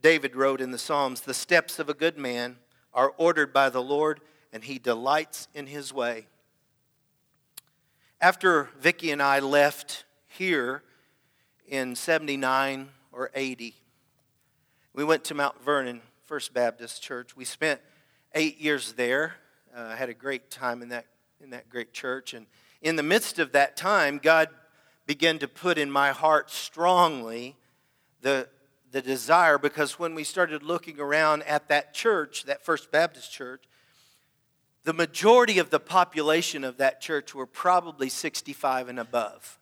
David 0.00 0.36
wrote 0.36 0.60
in 0.60 0.70
the 0.70 0.78
Psalms, 0.78 1.22
The 1.22 1.34
steps 1.34 1.78
of 1.78 1.88
a 1.88 1.94
good 1.94 2.18
man 2.18 2.56
are 2.98 3.14
ordered 3.16 3.52
by 3.52 3.70
the 3.70 3.80
Lord, 3.80 4.20
and 4.52 4.64
he 4.64 4.76
delights 4.80 5.46
in 5.54 5.68
his 5.68 5.92
way. 5.92 6.26
After 8.20 8.70
Vicki 8.80 9.12
and 9.12 9.22
I 9.22 9.38
left 9.38 10.04
here 10.26 10.82
in 11.68 11.94
79 11.94 12.88
or 13.12 13.30
80, 13.36 13.76
we 14.94 15.04
went 15.04 15.22
to 15.24 15.34
Mount 15.34 15.62
Vernon 15.62 16.00
First 16.26 16.52
Baptist 16.52 17.00
Church. 17.00 17.36
We 17.36 17.44
spent 17.44 17.80
eight 18.34 18.60
years 18.60 18.94
there. 18.94 19.36
Uh, 19.72 19.90
I 19.92 19.94
had 19.94 20.08
a 20.08 20.14
great 20.14 20.50
time 20.50 20.82
in 20.82 20.88
that, 20.88 21.06
in 21.40 21.50
that 21.50 21.68
great 21.68 21.92
church. 21.92 22.34
And 22.34 22.46
in 22.82 22.96
the 22.96 23.04
midst 23.04 23.38
of 23.38 23.52
that 23.52 23.76
time, 23.76 24.18
God 24.20 24.48
began 25.06 25.38
to 25.38 25.46
put 25.46 25.78
in 25.78 25.88
my 25.88 26.10
heart 26.10 26.50
strongly 26.50 27.54
the 28.22 28.48
the 28.90 29.02
desire 29.02 29.58
because 29.58 29.98
when 29.98 30.14
we 30.14 30.24
started 30.24 30.62
looking 30.62 31.00
around 31.00 31.42
at 31.42 31.68
that 31.68 31.94
church, 31.94 32.44
that 32.44 32.64
First 32.64 32.90
Baptist 32.90 33.32
church, 33.32 33.64
the 34.84 34.92
majority 34.92 35.58
of 35.58 35.70
the 35.70 35.80
population 35.80 36.64
of 36.64 36.78
that 36.78 37.00
church 37.00 37.34
were 37.34 37.46
probably 37.46 38.08
65 38.08 38.88
and 38.88 38.98
above. 38.98 39.58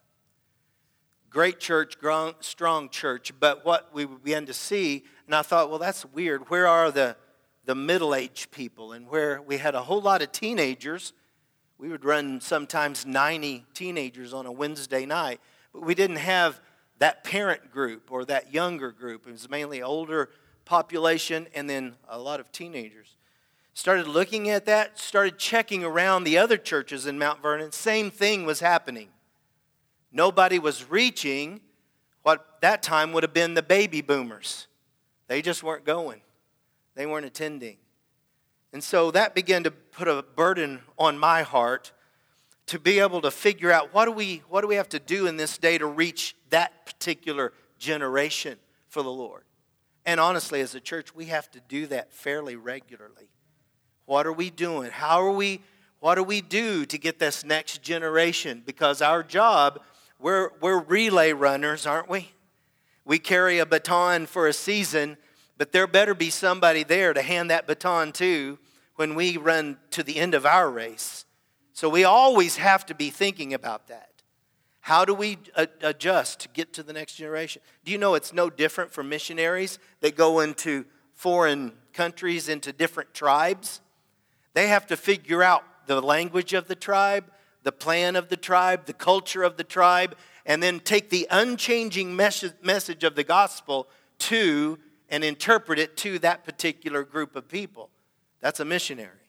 Great 1.30 1.58
church, 1.58 1.96
strong 2.40 2.88
church, 2.88 3.32
but 3.40 3.64
what 3.64 3.92
we 3.92 4.06
began 4.06 4.46
to 4.46 4.54
see, 4.54 5.04
and 5.26 5.34
I 5.34 5.42
thought, 5.42 5.68
well, 5.68 5.78
that's 5.78 6.04
weird. 6.06 6.48
Where 6.48 6.66
are 6.66 6.90
the, 6.90 7.16
the 7.64 7.74
middle 7.74 8.14
aged 8.14 8.52
people? 8.52 8.92
And 8.92 9.08
where 9.08 9.42
we 9.42 9.58
had 9.58 9.74
a 9.74 9.82
whole 9.82 10.00
lot 10.00 10.22
of 10.22 10.32
teenagers. 10.32 11.12
We 11.78 11.88
would 11.88 12.04
run 12.04 12.40
sometimes 12.40 13.04
90 13.04 13.66
teenagers 13.74 14.32
on 14.32 14.46
a 14.46 14.52
Wednesday 14.52 15.04
night, 15.04 15.40
but 15.72 15.82
we 15.82 15.94
didn't 15.94 16.16
have 16.16 16.60
that 16.98 17.24
parent 17.24 17.70
group 17.70 18.10
or 18.10 18.24
that 18.24 18.52
younger 18.52 18.90
group. 18.90 19.26
It 19.26 19.32
was 19.32 19.50
mainly 19.50 19.82
older 19.82 20.30
population 20.64 21.46
and 21.54 21.68
then 21.68 21.94
a 22.08 22.18
lot 22.18 22.40
of 22.40 22.50
teenagers. 22.52 23.16
Started 23.74 24.08
looking 24.08 24.48
at 24.48 24.64
that, 24.64 24.98
started 24.98 25.38
checking 25.38 25.84
around 25.84 26.24
the 26.24 26.38
other 26.38 26.56
churches 26.56 27.06
in 27.06 27.18
Mount 27.18 27.42
Vernon. 27.42 27.72
Same 27.72 28.10
thing 28.10 28.46
was 28.46 28.60
happening. 28.60 29.08
Nobody 30.10 30.58
was 30.58 30.88
reaching 30.88 31.60
what 32.22 32.58
that 32.62 32.82
time 32.82 33.12
would 33.12 33.22
have 33.22 33.34
been 33.34 33.54
the 33.54 33.62
baby 33.62 34.00
boomers. 34.00 34.66
They 35.28 35.42
just 35.42 35.62
weren't 35.62 35.84
going, 35.84 36.22
they 36.94 37.06
weren't 37.06 37.26
attending. 37.26 37.76
And 38.72 38.82
so 38.82 39.10
that 39.10 39.34
began 39.34 39.62
to 39.64 39.70
put 39.70 40.08
a 40.08 40.22
burden 40.22 40.80
on 40.98 41.18
my 41.18 41.42
heart 41.42 41.92
to 42.66 42.78
be 42.78 42.98
able 42.98 43.20
to 43.20 43.30
figure 43.30 43.70
out 43.70 43.94
what 43.94 44.06
do 44.06 44.12
we 44.12 44.42
what 44.48 44.62
do 44.62 44.68
we 44.68 44.76
have 44.76 44.88
to 44.90 44.98
do 44.98 45.26
in 45.26 45.36
this 45.36 45.58
day 45.58 45.78
to 45.78 45.86
reach 45.86 46.34
that 46.50 46.86
particular 46.86 47.52
generation 47.78 48.58
for 48.88 49.02
the 49.02 49.10
Lord. 49.10 49.44
And 50.04 50.20
honestly, 50.20 50.60
as 50.60 50.74
a 50.74 50.80
church, 50.80 51.14
we 51.14 51.26
have 51.26 51.50
to 51.50 51.60
do 51.60 51.86
that 51.88 52.12
fairly 52.12 52.56
regularly. 52.56 53.28
What 54.04 54.26
are 54.26 54.32
we 54.32 54.50
doing? 54.50 54.90
How 54.90 55.20
are 55.22 55.32
we 55.32 55.60
what 56.00 56.14
do 56.16 56.22
we 56.22 56.40
do 56.40 56.86
to 56.86 56.98
get 56.98 57.18
this 57.18 57.44
next 57.44 57.82
generation? 57.82 58.62
Because 58.64 59.02
our 59.02 59.22
job, 59.22 59.80
we're, 60.20 60.50
we're 60.60 60.78
relay 60.78 61.32
runners, 61.32 61.86
aren't 61.86 62.08
we? 62.08 62.30
We 63.04 63.18
carry 63.18 63.58
a 63.58 63.66
baton 63.66 64.26
for 64.26 64.46
a 64.46 64.52
season, 64.52 65.16
but 65.58 65.72
there 65.72 65.86
better 65.86 66.14
be 66.14 66.30
somebody 66.30 66.82
there 66.82 67.12
to 67.12 67.22
hand 67.22 67.50
that 67.50 67.66
baton 67.66 68.12
to 68.12 68.58
when 68.96 69.14
we 69.14 69.36
run 69.36 69.78
to 69.90 70.02
the 70.02 70.16
end 70.16 70.34
of 70.34 70.46
our 70.46 70.70
race. 70.70 71.25
So 71.76 71.90
we 71.90 72.04
always 72.04 72.56
have 72.56 72.86
to 72.86 72.94
be 72.94 73.10
thinking 73.10 73.52
about 73.52 73.88
that. 73.88 74.08
How 74.80 75.04
do 75.04 75.12
we 75.12 75.36
adjust 75.82 76.40
to 76.40 76.48
get 76.48 76.72
to 76.72 76.82
the 76.82 76.94
next 76.94 77.16
generation? 77.16 77.60
Do 77.84 77.92
you 77.92 77.98
know 77.98 78.14
it's 78.14 78.32
no 78.32 78.48
different 78.48 78.92
for 78.92 79.02
missionaries 79.02 79.78
that 80.00 80.16
go 80.16 80.40
into 80.40 80.86
foreign 81.12 81.72
countries, 81.92 82.48
into 82.48 82.72
different 82.72 83.12
tribes? 83.12 83.82
They 84.54 84.68
have 84.68 84.86
to 84.86 84.96
figure 84.96 85.42
out 85.42 85.64
the 85.86 86.00
language 86.00 86.54
of 86.54 86.66
the 86.66 86.74
tribe, 86.74 87.30
the 87.62 87.72
plan 87.72 88.16
of 88.16 88.30
the 88.30 88.38
tribe, 88.38 88.86
the 88.86 88.94
culture 88.94 89.42
of 89.42 89.58
the 89.58 89.64
tribe, 89.64 90.16
and 90.46 90.62
then 90.62 90.80
take 90.80 91.10
the 91.10 91.28
unchanging 91.30 92.16
message 92.16 93.04
of 93.04 93.16
the 93.16 93.24
gospel 93.24 93.86
to 94.20 94.78
and 95.10 95.22
interpret 95.22 95.78
it 95.78 95.98
to 95.98 96.18
that 96.20 96.42
particular 96.42 97.04
group 97.04 97.36
of 97.36 97.48
people. 97.48 97.90
That's 98.40 98.60
a 98.60 98.64
missionary. 98.64 99.25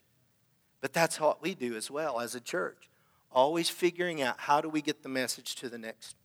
But 0.82 0.94
that's 0.94 1.20
what 1.20 1.42
we 1.42 1.56
do 1.56 1.76
as 1.76 1.90
well 1.90 2.20
as 2.20 2.36
a 2.36 2.40
church. 2.40 2.90
Always 3.32 3.70
figuring 3.70 4.22
out 4.22 4.40
how 4.40 4.62
do 4.62 4.70
we 4.70 4.82
get 4.82 5.04
the 5.04 5.10
message 5.10 5.56
to 5.56 5.70
the 5.70 5.78
next. 5.78 6.16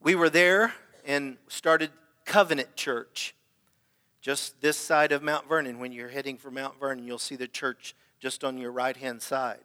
We 0.00 0.14
were 0.14 0.30
there 0.30 0.72
and 1.04 1.36
started 1.48 1.90
Covenant 2.24 2.74
Church 2.76 3.34
just 4.20 4.60
this 4.60 4.76
side 4.76 5.12
of 5.12 5.22
Mount 5.22 5.48
Vernon. 5.48 5.78
When 5.78 5.92
you're 5.92 6.08
heading 6.08 6.36
for 6.36 6.50
Mount 6.50 6.78
Vernon, 6.78 7.04
you'll 7.04 7.18
see 7.18 7.36
the 7.36 7.48
church 7.48 7.94
just 8.18 8.44
on 8.44 8.58
your 8.58 8.70
right 8.70 8.96
hand 8.96 9.22
side. 9.22 9.60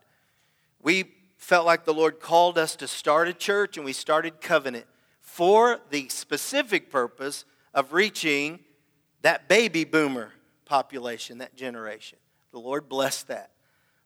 We 0.82 1.06
felt 1.38 1.66
like 1.66 1.86
the 1.86 1.94
Lord 1.94 2.20
called 2.20 2.58
us 2.58 2.76
to 2.78 2.88
start 2.88 3.28
a 3.28 3.34
church, 3.34 3.78
and 3.78 3.86
we 3.86 3.94
started 3.94 4.42
Covenant 4.42 4.86
for 5.22 5.80
the 5.90 6.08
specific 6.10 6.90
purpose 6.90 7.44
of 7.74 7.92
reaching 7.92 8.60
that 9.22 9.50
baby 9.50 9.84
boomer 9.84 10.32
population, 10.66 11.40
that 11.40 11.56
generation. 11.56 12.18
The 12.56 12.62
Lord 12.62 12.88
blessed 12.88 13.28
that. 13.28 13.52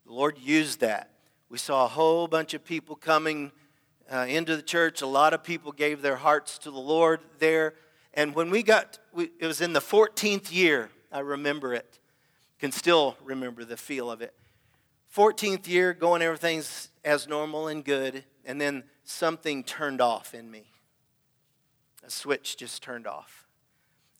The 0.07 0.11
Lord 0.11 0.39
used 0.39 0.79
that. 0.79 1.11
We 1.49 1.59
saw 1.59 1.85
a 1.85 1.87
whole 1.87 2.27
bunch 2.27 2.55
of 2.55 2.65
people 2.65 2.95
coming 2.95 3.51
uh, 4.11 4.25
into 4.27 4.55
the 4.55 4.63
church. 4.63 5.03
A 5.03 5.05
lot 5.05 5.35
of 5.35 5.43
people 5.43 5.71
gave 5.71 6.01
their 6.01 6.15
hearts 6.15 6.57
to 6.59 6.71
the 6.71 6.79
Lord 6.79 7.19
there. 7.37 7.75
And 8.15 8.33
when 8.33 8.49
we 8.49 8.63
got, 8.63 8.97
we, 9.13 9.29
it 9.39 9.45
was 9.45 9.61
in 9.61 9.73
the 9.73 9.79
14th 9.79 10.51
year, 10.51 10.89
I 11.11 11.19
remember 11.19 11.75
it. 11.75 11.99
Can 12.57 12.71
still 12.71 13.17
remember 13.23 13.63
the 13.63 13.77
feel 13.77 14.09
of 14.09 14.23
it. 14.23 14.33
14th 15.15 15.67
year, 15.67 15.93
going 15.93 16.23
everything's 16.23 16.89
as 17.05 17.27
normal 17.27 17.67
and 17.67 17.85
good. 17.85 18.23
And 18.45 18.59
then 18.59 18.81
something 19.03 19.63
turned 19.63 20.01
off 20.01 20.33
in 20.33 20.49
me. 20.49 20.71
A 22.03 22.09
switch 22.09 22.57
just 22.57 22.81
turned 22.81 23.05
off. 23.05 23.45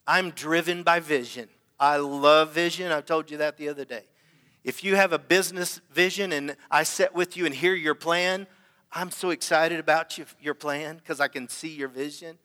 I'm 0.06 0.30
driven 0.30 0.84
by 0.84 1.00
vision. 1.00 1.50
I 1.80 1.98
love 1.98 2.54
vision. 2.54 2.92
I 2.92 3.02
told 3.02 3.32
you 3.32 3.38
that 3.38 3.58
the 3.58 3.70
other 3.70 3.86
day. 3.86 4.04
If 4.64 4.84
you 4.84 4.96
have 4.96 5.14
a 5.14 5.20
business 5.20 5.82
vision 5.92 6.32
and 6.32 6.56
I 6.70 6.84
sit 6.84 7.16
with 7.16 7.38
you 7.38 7.46
and 7.46 7.56
hear 7.56 7.74
your 7.74 7.96
plan, 7.96 8.48
I'm 8.92 9.12
so 9.12 9.30
excited 9.30 9.80
about 9.80 10.18
you, 10.18 10.26
your 10.42 10.54
plan 10.54 10.98
because 10.98 11.20
I 11.20 11.28
can 11.28 11.48
see 11.48 11.70
your 11.70 11.88
vision. 11.88 12.38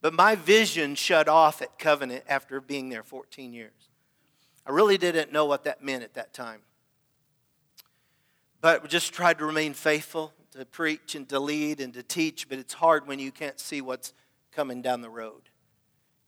But 0.00 0.14
my 0.14 0.34
vision 0.34 0.94
shut 0.94 1.28
off 1.28 1.60
at 1.60 1.78
Covenant 1.78 2.24
after 2.28 2.60
being 2.60 2.88
there 2.88 3.02
14 3.02 3.52
years. 3.52 3.72
I 4.66 4.72
really 4.72 4.96
didn't 4.96 5.32
know 5.32 5.46
what 5.46 5.64
that 5.64 5.82
meant 5.82 6.02
at 6.02 6.14
that 6.14 6.32
time. 6.32 6.60
But 8.60 8.88
just 8.88 9.12
tried 9.12 9.38
to 9.38 9.46
remain 9.46 9.74
faithful 9.74 10.32
to 10.52 10.64
preach 10.64 11.14
and 11.14 11.28
to 11.28 11.38
lead 11.38 11.80
and 11.80 11.94
to 11.94 12.02
teach, 12.02 12.48
but 12.48 12.58
it's 12.58 12.74
hard 12.74 13.06
when 13.06 13.18
you 13.18 13.30
can't 13.30 13.60
see 13.60 13.80
what's 13.80 14.12
coming 14.52 14.82
down 14.82 15.00
the 15.00 15.10
road. 15.10 15.48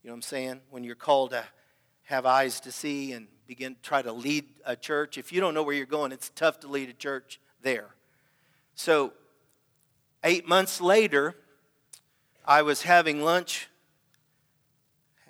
You 0.02 0.08
know 0.08 0.14
what 0.14 0.18
I'm 0.18 0.22
saying? 0.22 0.60
When 0.70 0.84
you're 0.84 0.94
called 0.94 1.30
to 1.30 1.44
have 2.12 2.26
eyes 2.26 2.60
to 2.60 2.70
see 2.70 3.12
and 3.12 3.26
begin 3.46 3.74
to 3.74 3.80
try 3.80 4.02
to 4.02 4.12
lead 4.12 4.44
a 4.66 4.76
church, 4.76 5.16
if 5.16 5.32
you 5.32 5.40
don't 5.40 5.54
know 5.54 5.62
where 5.62 5.74
you're 5.74 5.86
going, 5.86 6.12
it's 6.12 6.28
tough 6.34 6.60
to 6.60 6.68
lead 6.68 6.90
a 6.90 6.92
church 6.92 7.40
there. 7.62 7.94
So, 8.74 9.14
eight 10.22 10.46
months 10.46 10.78
later, 10.78 11.34
I 12.44 12.60
was 12.60 12.82
having 12.82 13.22
lunch, 13.22 13.68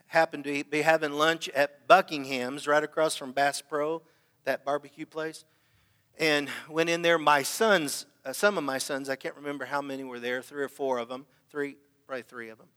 happened 0.08 0.42
to 0.44 0.64
be 0.64 0.82
having 0.82 1.12
lunch 1.12 1.48
at 1.50 1.86
Buckingham's 1.86 2.66
right 2.66 2.82
across 2.82 3.14
from 3.14 3.30
Bass 3.30 3.62
Pro, 3.62 4.02
that 4.42 4.64
barbecue 4.64 5.06
place, 5.06 5.44
and 6.18 6.48
went 6.68 6.90
in 6.90 7.02
there. 7.02 7.16
My 7.16 7.44
sons, 7.44 8.06
uh, 8.24 8.32
some 8.32 8.58
of 8.58 8.64
my 8.64 8.78
sons, 8.78 9.08
I 9.08 9.14
can't 9.14 9.36
remember 9.36 9.66
how 9.66 9.82
many 9.82 10.02
were 10.02 10.18
there, 10.18 10.42
three 10.42 10.64
or 10.64 10.68
four 10.68 10.98
of 10.98 11.08
them, 11.08 11.26
three, 11.48 11.76
probably 12.08 12.24
three 12.24 12.48
of 12.48 12.58
them. 12.58 12.68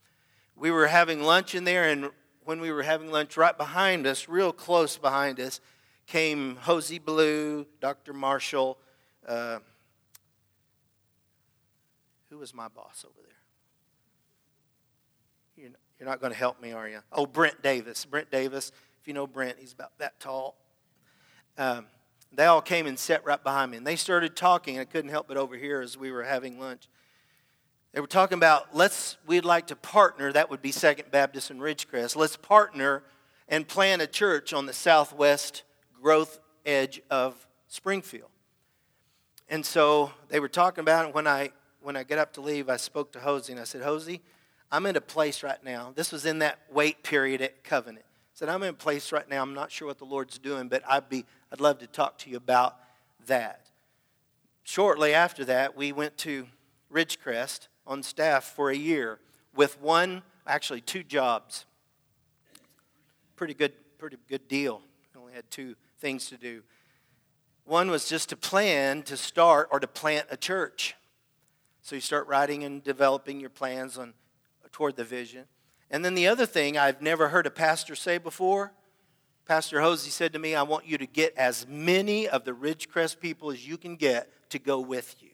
We 0.56 0.70
were 0.70 0.86
having 0.86 1.24
lunch 1.24 1.56
in 1.56 1.64
there, 1.64 1.90
and 1.90 2.12
when 2.46 2.62
we 2.62 2.72
were 2.72 2.84
having 2.84 3.12
lunch, 3.12 3.38
right 3.38 3.58
behind 3.58 4.08
us, 4.08 4.30
real 4.30 4.54
close 4.54 4.98
behind 4.98 5.40
us, 5.40 5.60
came 6.08 6.56
Hosey 6.58 7.00
Blue, 7.00 7.66
Dr. 7.82 8.14
Marshall. 8.14 8.78
Uh, 9.28 9.60
who 12.30 12.38
was 12.38 12.54
my 12.54 12.68
boss 12.68 13.04
over 13.06 13.16
there? 13.22 13.26
You're 16.00 16.10
not 16.10 16.20
going 16.20 16.32
to 16.32 16.38
help 16.38 16.62
me, 16.62 16.74
are 16.74 16.88
you? 16.88 17.00
Oh, 17.12 17.26
Brent 17.26 17.62
Davis. 17.62 18.06
Brent 18.06 18.30
Davis. 18.30 18.72
If 19.02 19.08
you 19.08 19.14
know 19.14 19.28
Brent, 19.28 19.58
he's 19.60 19.74
about 19.74 19.98
that 20.00 20.20
tall. 20.20 20.58
Um, 21.58 21.86
they 22.34 22.46
all 22.46 22.62
came 22.62 22.86
and 22.86 23.00
sat 23.00 23.24
right 23.26 23.42
behind 23.42 23.72
me, 23.72 23.78
and 23.78 23.88
they 23.88 23.96
started 23.96 24.36
talking. 24.36 24.78
I 24.78 24.84
couldn't 24.84 25.12
help 25.12 25.28
but 25.28 25.38
overhear 25.38 25.82
as 25.82 25.98
we 25.98 26.12
were 26.12 26.24
having 26.24 26.60
lunch. 26.60 26.90
They 27.96 28.02
were 28.02 28.08
talking 28.08 28.38
about 28.38 28.76
let's 28.76 29.16
we'd 29.26 29.46
like 29.46 29.68
to 29.68 29.76
partner. 29.78 30.30
That 30.34 30.50
would 30.50 30.62
be 30.62 30.74
Second 30.74 31.12
Baptist 31.12 31.50
and 31.50 31.62
Ridgecrest. 31.62 32.18
Let's 32.18 32.36
partner 32.36 33.04
and 33.48 33.66
plant 33.66 34.02
a 34.02 34.08
church 34.08 34.52
on 34.52 34.66
the 34.66 34.74
southwest 34.74 35.64
growth 36.02 36.42
edge 36.66 37.02
of 37.10 37.48
Springfield. 37.70 38.28
And 39.48 39.66
so 39.66 40.12
they 40.28 40.42
were 40.42 40.50
talking 40.50 40.82
about 40.82 41.08
it. 41.08 41.16
When 41.16 41.26
I 41.26 41.52
when 41.82 41.96
I 41.96 42.04
got 42.04 42.18
up 42.18 42.34
to 42.34 42.42
leave, 42.42 42.68
I 42.68 42.76
spoke 42.76 43.14
to 43.14 43.22
Hosey 43.22 43.54
and 43.54 43.62
I 43.62 43.64
said, 43.64 43.82
Hosey, 43.82 44.20
I'm 44.70 44.86
in 44.88 44.98
a 44.98 45.02
place 45.02 45.42
right 45.42 45.64
now. 45.64 45.94
This 45.96 46.12
was 46.12 46.26
in 46.26 46.40
that 46.40 46.60
wait 46.70 47.02
period 47.02 47.42
at 47.42 47.64
Covenant. 47.64 48.04
I 48.06 48.34
said, 48.34 48.50
I'm 48.50 48.62
in 48.64 48.70
a 48.70 48.74
place 48.74 49.14
right 49.14 49.30
now. 49.30 49.42
I'm 49.42 49.54
not 49.54 49.72
sure 49.72 49.88
what 49.88 50.00
the 50.00 50.06
Lord's 50.06 50.38
doing, 50.38 50.68
but 50.68 50.84
I'd 50.86 51.08
be 51.08 51.24
I'd 51.50 51.62
love 51.62 51.80
to 51.80 51.88
talk 51.88 52.18
to 52.18 52.30
you 52.30 52.36
about 52.36 52.76
that. 53.28 53.68
Shortly 54.64 55.14
after 55.14 55.46
that, 55.46 55.78
we 55.78 55.94
went 55.94 56.18
to 56.18 56.48
Ridgecrest 56.92 57.70
on 57.88 58.04
staff 58.04 58.44
for 58.44 58.70
a 58.70 58.76
year 58.76 59.20
with 59.56 59.80
one, 59.82 60.24
actually 60.46 60.82
two 60.82 61.04
jobs. 61.04 61.66
Pretty 63.36 63.54
good, 63.54 63.74
pretty 63.98 64.18
good 64.30 64.48
deal. 64.48 64.82
We 65.14 65.22
only 65.22 65.34
had 65.34 65.50
two 65.50 65.76
things 66.00 66.28
to 66.28 66.38
do. 66.38 66.64
One 67.66 67.90
was 67.90 68.08
just 68.08 68.30
to 68.30 68.38
plan 68.38 69.04
to 69.04 69.18
start 69.18 69.70
or 69.72 69.80
to 69.80 69.88
plant 69.88 70.28
a 70.30 70.38
church. 70.38 70.96
So 71.82 71.96
you 71.96 72.02
start 72.02 72.28
writing 72.28 72.64
and 72.64 72.84
developing 72.84 73.40
your 73.40 73.50
plans 73.50 73.98
on 73.98 74.14
toward 74.72 74.96
the 74.96 75.04
vision. 75.04 75.46
And 75.90 76.04
then 76.04 76.16
the 76.16 76.28
other 76.28 76.46
thing 76.46 76.78
I've 76.78 77.02
never 77.02 77.30
heard 77.30 77.46
a 77.46 77.52
pastor 77.52 77.96
say 77.96 78.18
before, 78.18 78.74
Pastor 79.46 79.82
Hosey 79.82 80.10
said 80.10 80.34
to 80.34 80.40
me, 80.40 80.56
I 80.56 80.64
want 80.64 80.88
you 80.88 80.98
to 80.98 81.06
get 81.06 81.36
as 81.38 81.68
many 81.68 82.28
of 82.28 82.44
the 82.44 82.52
Ridgecrest 82.52 83.20
people 83.20 83.52
as 83.52 83.68
you 83.68 83.78
can 83.78 83.96
get 83.96 84.28
to 84.50 84.60
go 84.60 84.80
with 84.80 85.16
you 85.22 85.30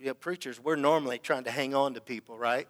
you 0.00 0.06
know, 0.06 0.14
preachers, 0.14 0.58
we're 0.58 0.76
normally 0.76 1.18
trying 1.18 1.44
to 1.44 1.50
hang 1.50 1.74
on 1.74 1.94
to 1.94 2.00
people, 2.00 2.38
right? 2.38 2.66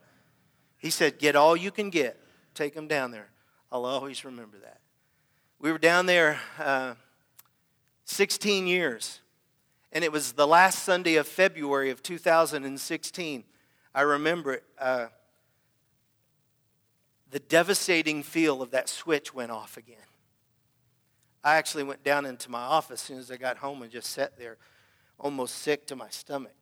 He 0.78 0.90
said, 0.90 1.18
Get 1.18 1.36
all 1.36 1.56
you 1.56 1.70
can 1.70 1.90
get, 1.90 2.18
take 2.54 2.74
them 2.74 2.88
down 2.88 3.12
there. 3.12 3.28
I'll 3.70 3.84
always 3.84 4.24
remember 4.24 4.58
that. 4.58 4.80
We 5.60 5.70
were 5.70 5.78
down 5.78 6.06
there 6.06 6.40
uh, 6.58 6.94
16 8.04 8.66
years, 8.66 9.20
and 9.92 10.02
it 10.02 10.10
was 10.10 10.32
the 10.32 10.46
last 10.46 10.82
Sunday 10.82 11.16
of 11.16 11.28
February 11.28 11.90
of 11.90 12.02
2016. 12.02 13.44
I 13.94 14.00
remember 14.00 14.54
it. 14.54 14.64
Uh, 14.78 15.06
the 17.30 17.38
devastating 17.38 18.24
feel 18.24 18.60
of 18.60 18.72
that 18.72 18.88
switch 18.88 19.32
went 19.32 19.52
off 19.52 19.76
again. 19.76 19.96
I 21.44 21.56
actually 21.56 21.84
went 21.84 22.02
down 22.02 22.26
into 22.26 22.50
my 22.50 22.60
office 22.60 23.00
as 23.02 23.06
soon 23.06 23.18
as 23.18 23.30
I 23.30 23.36
got 23.36 23.58
home 23.58 23.82
and 23.82 23.90
just 23.90 24.10
sat 24.10 24.36
there, 24.36 24.58
almost 25.18 25.56
sick 25.58 25.86
to 25.86 25.96
my 25.96 26.08
stomach. 26.10 26.52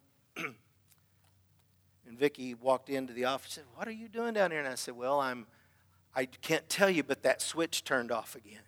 And 2.09 2.19
Vicki 2.19 2.55
walked 2.55 2.89
into 2.89 3.13
the 3.13 3.27
office 3.27 3.57
and 3.57 3.67
said, 3.67 3.77
What 3.77 3.87
are 3.87 3.93
you 3.93 4.09
doing 4.09 4.35
down 4.35 4.51
here? 4.51 4.61
And 4.61 4.69
I 4.69 4.75
said, 4.75 4.97
Well, 4.97 5.21
I'm, 5.21 5.47
I 6.15 6.25
can't 6.27 6.69
tell 6.69 6.91
you, 6.91 7.03
but 7.03 7.23
that 7.23 7.43
switch 7.43 7.85
turned 7.85 8.11
off 8.11 8.35
again. 8.35 8.63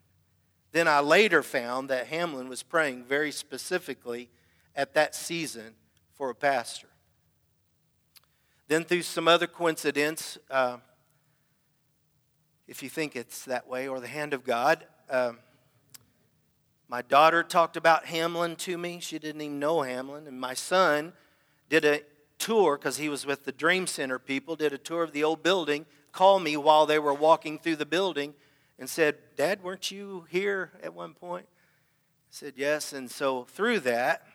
Then 0.73 0.87
I 0.87 1.01
later 1.01 1.43
found 1.43 1.89
that 1.89 2.07
Hamlin 2.09 2.49
was 2.49 2.63
praying 2.63 3.05
very 3.05 3.33
specifically 3.33 4.31
at 4.77 4.95
that 4.95 5.15
season 5.15 5.75
for 6.15 6.31
a 6.31 6.35
pastor. 6.35 6.89
Then, 8.69 8.85
through 8.85 9.03
some 9.03 9.27
other 9.27 9.49
coincidence, 9.49 10.39
uh, 10.49 10.77
if 12.69 12.85
you 12.85 12.89
think 12.89 13.17
it's 13.17 13.45
that 13.47 13.67
way, 13.67 13.89
or 13.89 13.99
the 13.99 14.07
hand 14.07 14.33
of 14.33 14.45
God, 14.45 14.87
uh, 15.09 15.33
my 16.89 17.03
daughter 17.03 17.43
talked 17.43 17.77
about 17.77 18.07
Hamlin 18.07 18.55
to 18.57 18.79
me. 18.79 19.01
She 19.01 19.19
didn't 19.19 19.41
even 19.41 19.59
know 19.59 19.83
Hamlin. 19.83 20.29
And 20.29 20.41
my 20.41 20.55
son 20.55 21.15
did 21.69 21.85
a 21.85 22.03
tour 22.41 22.77
because 22.77 22.97
he 22.97 23.09
was 23.09 23.25
with 23.25 23.45
the 23.45 23.53
Dream 23.53 23.87
Center 23.87 24.19
people, 24.19 24.57
did 24.57 24.73
a 24.73 24.79
tour 24.79 25.05
of 25.05 25.13
the 25.13 25.23
old 25.23 25.43
building, 25.45 25.87
called 26.11 26.43
me 26.43 26.57
while 26.57 26.87
they 26.87 26.99
were 26.99 27.15
walking 27.15 27.59
through 27.59 27.77
the 27.77 27.87
building 27.87 28.35
and 28.79 28.91
said, 28.91 29.17
Dad, 29.37 29.63
weren't 29.63 29.93
you 29.93 30.27
here 30.31 30.73
at 30.83 30.95
one 30.95 31.15
point? 31.15 31.47
I 31.47 32.31
said, 32.31 32.55
Yes. 32.57 32.93
And 32.93 33.09
so 33.09 33.45
through 33.45 33.81
that, 33.81 34.27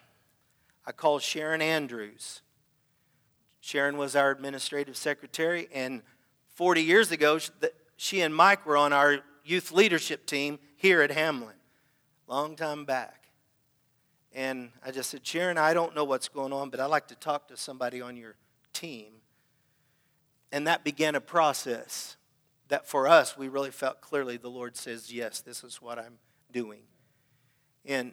I 0.85 0.91
called 0.91 1.23
Sharon 1.23 1.61
Andrews. 1.61 2.41
Sharon 3.59 3.97
was 3.97 4.15
our 4.15 4.29
administrative 4.29 4.95
secretary, 4.95 5.67
and 5.73 6.03
40 6.53 6.83
years 6.83 7.11
ago, 7.11 7.39
she 7.97 8.21
and 8.21 8.33
Mike 8.33 8.65
were 8.65 8.77
on 8.77 8.93
our 8.93 9.21
youth 9.43 9.71
leadership 9.71 10.27
team 10.27 10.59
here 10.75 11.01
at 11.01 11.09
Hamlin, 11.09 11.55
long 12.27 12.55
time 12.55 12.85
back. 12.85 13.24
And 14.35 14.71
I 14.85 14.91
just 14.91 15.09
said, 15.09 15.25
Sharon, 15.25 15.57
I 15.57 15.73
don't 15.73 15.95
know 15.95 16.03
what's 16.03 16.27
going 16.27 16.51
on, 16.51 16.69
but 16.69 16.81
I'd 16.81 16.87
like 16.87 17.07
to 17.07 17.15
talk 17.15 17.47
to 17.47 17.57
somebody 17.57 18.01
on 18.01 18.17
your 18.17 18.35
team. 18.73 19.13
And 20.51 20.67
that 20.67 20.83
began 20.83 21.15
a 21.15 21.21
process 21.21 22.17
that 22.67 22.85
for 22.85 23.07
us, 23.07 23.37
we 23.37 23.47
really 23.47 23.71
felt 23.71 24.01
clearly 24.01 24.35
the 24.35 24.49
Lord 24.49 24.75
says, 24.75 25.11
Yes, 25.11 25.39
this 25.39 25.63
is 25.63 25.81
what 25.81 25.97
I'm 25.97 26.17
doing. 26.51 26.81
And 27.85 28.11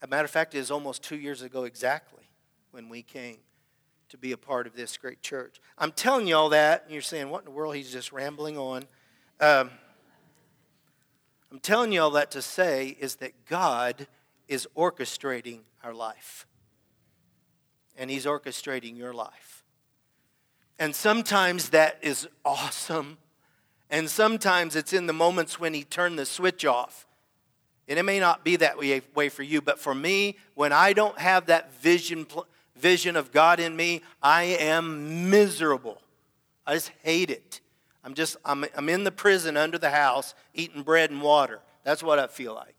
a 0.00 0.06
matter 0.06 0.24
of 0.24 0.30
fact, 0.30 0.54
it 0.54 0.58
is 0.58 0.70
almost 0.70 1.02
two 1.02 1.16
years 1.16 1.42
ago 1.42 1.64
exactly 1.64 2.30
when 2.70 2.88
we 2.88 3.02
came 3.02 3.38
to 4.10 4.16
be 4.16 4.30
a 4.30 4.36
part 4.36 4.68
of 4.68 4.76
this 4.76 4.96
great 4.96 5.22
church. 5.22 5.60
I'm 5.76 5.90
telling 5.90 6.28
you 6.28 6.36
all 6.36 6.50
that, 6.50 6.84
and 6.84 6.92
you're 6.92 7.02
saying, 7.02 7.30
What 7.30 7.40
in 7.40 7.46
the 7.46 7.50
world? 7.50 7.74
He's 7.74 7.90
just 7.90 8.12
rambling 8.12 8.56
on. 8.56 8.84
Um, 9.40 9.70
I'm 11.50 11.58
telling 11.58 11.90
you 11.90 12.02
all 12.02 12.10
that 12.12 12.30
to 12.32 12.42
say 12.42 12.96
is 13.00 13.16
that 13.16 13.46
God 13.46 14.06
is 14.48 14.66
orchestrating 14.76 15.60
our 15.84 15.94
life. 15.94 16.46
And 17.96 18.10
He's 18.10 18.26
orchestrating 18.26 18.96
your 18.96 19.12
life. 19.12 19.64
And 20.78 20.94
sometimes 20.94 21.70
that 21.70 21.98
is 22.02 22.28
awesome. 22.44 23.18
And 23.90 24.08
sometimes 24.08 24.76
it's 24.76 24.92
in 24.92 25.06
the 25.06 25.12
moments 25.12 25.58
when 25.60 25.74
He 25.74 25.84
turned 25.84 26.18
the 26.18 26.26
switch 26.26 26.64
off. 26.64 27.06
And 27.88 27.98
it 27.98 28.02
may 28.02 28.20
not 28.20 28.44
be 28.44 28.56
that 28.56 28.78
way 28.78 29.28
for 29.28 29.42
you, 29.42 29.62
but 29.62 29.78
for 29.78 29.94
me, 29.94 30.36
when 30.54 30.72
I 30.72 30.92
don't 30.92 31.18
have 31.18 31.46
that 31.46 31.72
vision, 31.80 32.26
vision 32.76 33.16
of 33.16 33.32
God 33.32 33.60
in 33.60 33.74
me, 33.74 34.02
I 34.22 34.42
am 34.44 35.30
miserable. 35.30 36.02
I 36.66 36.74
just 36.74 36.92
hate 37.02 37.30
it. 37.30 37.62
I'm 38.04 38.12
just, 38.12 38.36
I'm, 38.44 38.66
I'm 38.76 38.88
in 38.90 39.04
the 39.04 39.10
prison 39.10 39.56
under 39.56 39.78
the 39.78 39.90
house 39.90 40.34
eating 40.52 40.82
bread 40.82 41.10
and 41.10 41.22
water. 41.22 41.60
That's 41.82 42.02
what 42.02 42.18
I 42.18 42.26
feel 42.26 42.54
like 42.54 42.74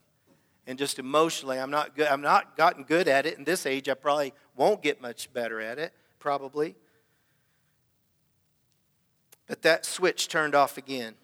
and 0.70 0.78
just 0.78 0.98
emotionally 0.98 1.58
i'm 1.58 1.70
not 1.70 1.96
good 1.96 2.06
i'm 2.06 2.22
not 2.22 2.56
gotten 2.56 2.84
good 2.84 3.08
at 3.08 3.26
it 3.26 3.36
in 3.36 3.44
this 3.44 3.66
age 3.66 3.88
i 3.88 3.94
probably 3.94 4.32
won't 4.56 4.82
get 4.82 5.02
much 5.02 5.32
better 5.32 5.60
at 5.60 5.78
it 5.78 5.92
probably. 6.20 6.76
But 9.48 9.62
that 9.62 9.84
switch 9.84 10.28
turned 10.28 10.54
off 10.54 10.78
again. 10.78 11.14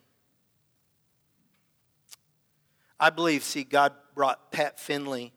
I 2.99 3.11
believe 3.11 3.45
see 3.45 3.63
god 3.63 3.93
brought 4.15 4.51
pat 4.51 4.81
finley 4.81 5.35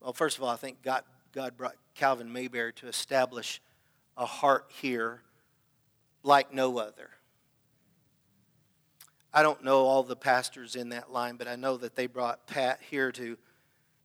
well 0.00 0.12
first 0.12 0.38
of 0.38 0.44
all 0.44 0.50
i 0.50 0.56
think 0.56 0.80
god, 0.82 1.02
god 1.32 1.56
brought 1.56 1.74
calvin 1.96 2.32
mayberry 2.32 2.72
to 2.74 2.86
establish 2.86 3.60
a 4.16 4.24
heart 4.24 4.70
here 4.80 5.22
like 6.22 6.54
no 6.54 6.78
other 6.78 7.10
I 9.32 9.42
don't 9.42 9.62
know 9.62 9.86
all 9.86 10.02
the 10.02 10.16
pastors 10.16 10.74
in 10.74 10.88
that 10.90 11.12
line, 11.12 11.36
but 11.36 11.48
I 11.48 11.56
know 11.56 11.76
that 11.76 11.96
they 11.96 12.06
brought 12.06 12.46
Pat 12.46 12.80
here 12.90 13.12
to 13.12 13.36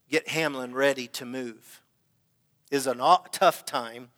get 0.09 0.27
Hamlin 0.27 0.73
ready 0.73 1.07
to 1.07 1.25
move. 1.25 1.81
It 2.69 2.75
was 2.75 2.87
a 2.87 3.19
tough 3.31 3.65
time, 3.65 4.09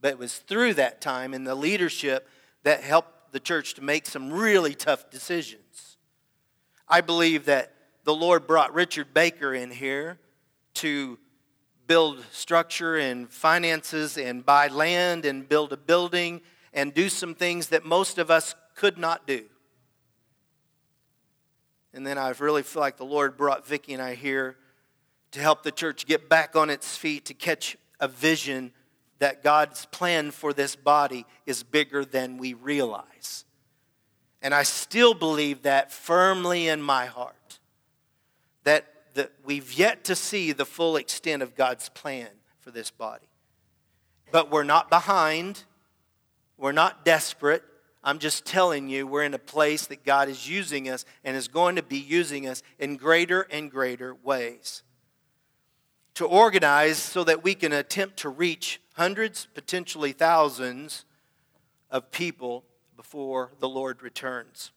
but 0.00 0.12
it 0.12 0.18
was 0.18 0.38
through 0.38 0.74
that 0.74 1.00
time 1.00 1.34
and 1.34 1.46
the 1.46 1.54
leadership 1.54 2.28
that 2.62 2.82
helped 2.82 3.32
the 3.32 3.40
church 3.40 3.74
to 3.74 3.82
make 3.82 4.06
some 4.06 4.32
really 4.32 4.74
tough 4.74 5.10
decisions. 5.10 5.98
I 6.88 7.00
believe 7.00 7.46
that 7.46 7.74
the 8.04 8.14
Lord 8.14 8.46
brought 8.46 8.72
Richard 8.74 9.12
Baker 9.12 9.54
in 9.54 9.70
here 9.70 10.18
to 10.74 11.18
build 11.86 12.24
structure 12.30 12.96
and 12.96 13.28
finances 13.28 14.16
and 14.16 14.44
buy 14.44 14.68
land 14.68 15.24
and 15.24 15.48
build 15.48 15.72
a 15.72 15.76
building 15.76 16.40
and 16.72 16.94
do 16.94 17.08
some 17.08 17.34
things 17.34 17.68
that 17.68 17.84
most 17.84 18.18
of 18.18 18.30
us 18.30 18.54
could 18.74 18.98
not 18.98 19.26
do. 19.26 19.44
And 21.94 22.04
then 22.04 22.18
I 22.18 22.30
really 22.40 22.64
feel 22.64 22.80
like 22.80 22.96
the 22.96 23.04
Lord 23.04 23.36
brought 23.36 23.66
Vicki 23.66 23.94
and 23.94 24.02
I 24.02 24.16
here 24.16 24.56
to 25.30 25.40
help 25.40 25.62
the 25.62 25.70
church 25.70 26.06
get 26.06 26.28
back 26.28 26.56
on 26.56 26.68
its 26.68 26.96
feet, 26.96 27.24
to 27.26 27.34
catch 27.34 27.76
a 28.00 28.08
vision 28.08 28.72
that 29.20 29.44
God's 29.44 29.86
plan 29.86 30.32
for 30.32 30.52
this 30.52 30.74
body 30.74 31.24
is 31.46 31.62
bigger 31.62 32.04
than 32.04 32.36
we 32.36 32.52
realize. 32.52 33.44
And 34.42 34.52
I 34.52 34.64
still 34.64 35.14
believe 35.14 35.62
that 35.62 35.92
firmly 35.92 36.68
in 36.68 36.82
my 36.82 37.06
heart 37.06 37.60
that, 38.64 38.86
that 39.14 39.30
we've 39.44 39.72
yet 39.72 40.04
to 40.04 40.16
see 40.16 40.50
the 40.50 40.66
full 40.66 40.96
extent 40.96 41.42
of 41.42 41.54
God's 41.54 41.88
plan 41.90 42.28
for 42.58 42.72
this 42.72 42.90
body. 42.90 43.28
But 44.32 44.50
we're 44.50 44.64
not 44.64 44.90
behind, 44.90 45.62
we're 46.58 46.72
not 46.72 47.04
desperate, 47.04 47.62
I'm 48.04 48.18
just 48.18 48.44
telling 48.44 48.88
you, 48.88 49.06
we're 49.06 49.22
in 49.22 49.32
a 49.32 49.38
place 49.38 49.86
that 49.86 50.04
God 50.04 50.28
is 50.28 50.48
using 50.48 50.90
us 50.90 51.06
and 51.24 51.34
is 51.36 51.48
going 51.48 51.76
to 51.76 51.82
be 51.82 51.96
using 51.96 52.46
us 52.46 52.62
in 52.78 52.96
greater 52.96 53.42
and 53.50 53.70
greater 53.70 54.14
ways. 54.14 54.82
To 56.16 56.26
organize 56.26 56.98
so 56.98 57.24
that 57.24 57.42
we 57.42 57.54
can 57.54 57.72
attempt 57.72 58.18
to 58.18 58.28
reach 58.28 58.80
hundreds, 58.92 59.48
potentially 59.54 60.12
thousands 60.12 61.06
of 61.90 62.10
people 62.10 62.64
before 62.94 63.52
the 63.58 63.68
Lord 63.68 64.02
returns. 64.02 64.70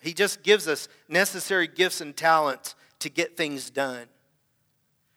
He 0.00 0.14
just 0.14 0.44
gives 0.44 0.68
us 0.68 0.88
necessary 1.08 1.66
gifts 1.66 2.00
and 2.00 2.16
talents 2.16 2.76
to 3.00 3.10
get 3.10 3.36
things 3.36 3.70
done. 3.70 4.06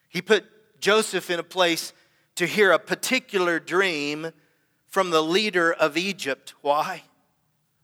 He 0.10 0.22
put 0.22 0.46
Joseph 0.80 1.30
in 1.30 1.40
a 1.40 1.44
place 1.44 1.94
to 2.36 2.48
hear 2.48 2.72
a 2.72 2.80
particular 2.80 3.60
dream 3.60 4.32
from 4.96 5.10
the 5.10 5.22
leader 5.22 5.74
of 5.74 5.98
Egypt. 5.98 6.54
Why? 6.62 7.04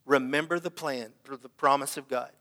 Remember 0.05 0.59
the 0.59 0.71
plan, 0.71 1.11
the 1.25 1.49
promise 1.49 1.97
of 1.97 2.07
God. 2.07 2.31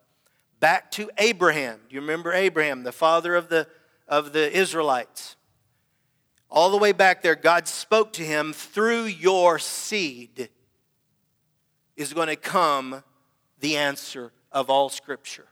Back 0.61 0.93
to 0.93 1.11
Abraham. 1.19 1.81
Do 1.89 1.97
you 1.97 2.01
remember 2.01 2.33
Abraham, 2.33 2.85
the 2.85 2.93
father 2.93 3.35
of 3.35 3.49
the, 3.49 3.67
of 4.07 4.33
the 4.33 4.57
Israelites? 4.57 5.35
All 6.49 6.71
the 6.71 6.77
way 6.77 6.93
back 6.93 7.21
there, 7.21 7.35
God 7.35 7.67
spoke 7.67 8.13
to 8.13 8.23
him 8.23 8.53
through 8.53 9.07
your 9.07 9.59
seed 9.59 10.51
is 11.97 12.13
going 12.13 12.29
to 12.29 12.37
come 12.37 13.03
the 13.59 13.77
answer 13.77 14.31
of 14.53 14.71
all 14.71 14.89
Scripture. 14.89 15.49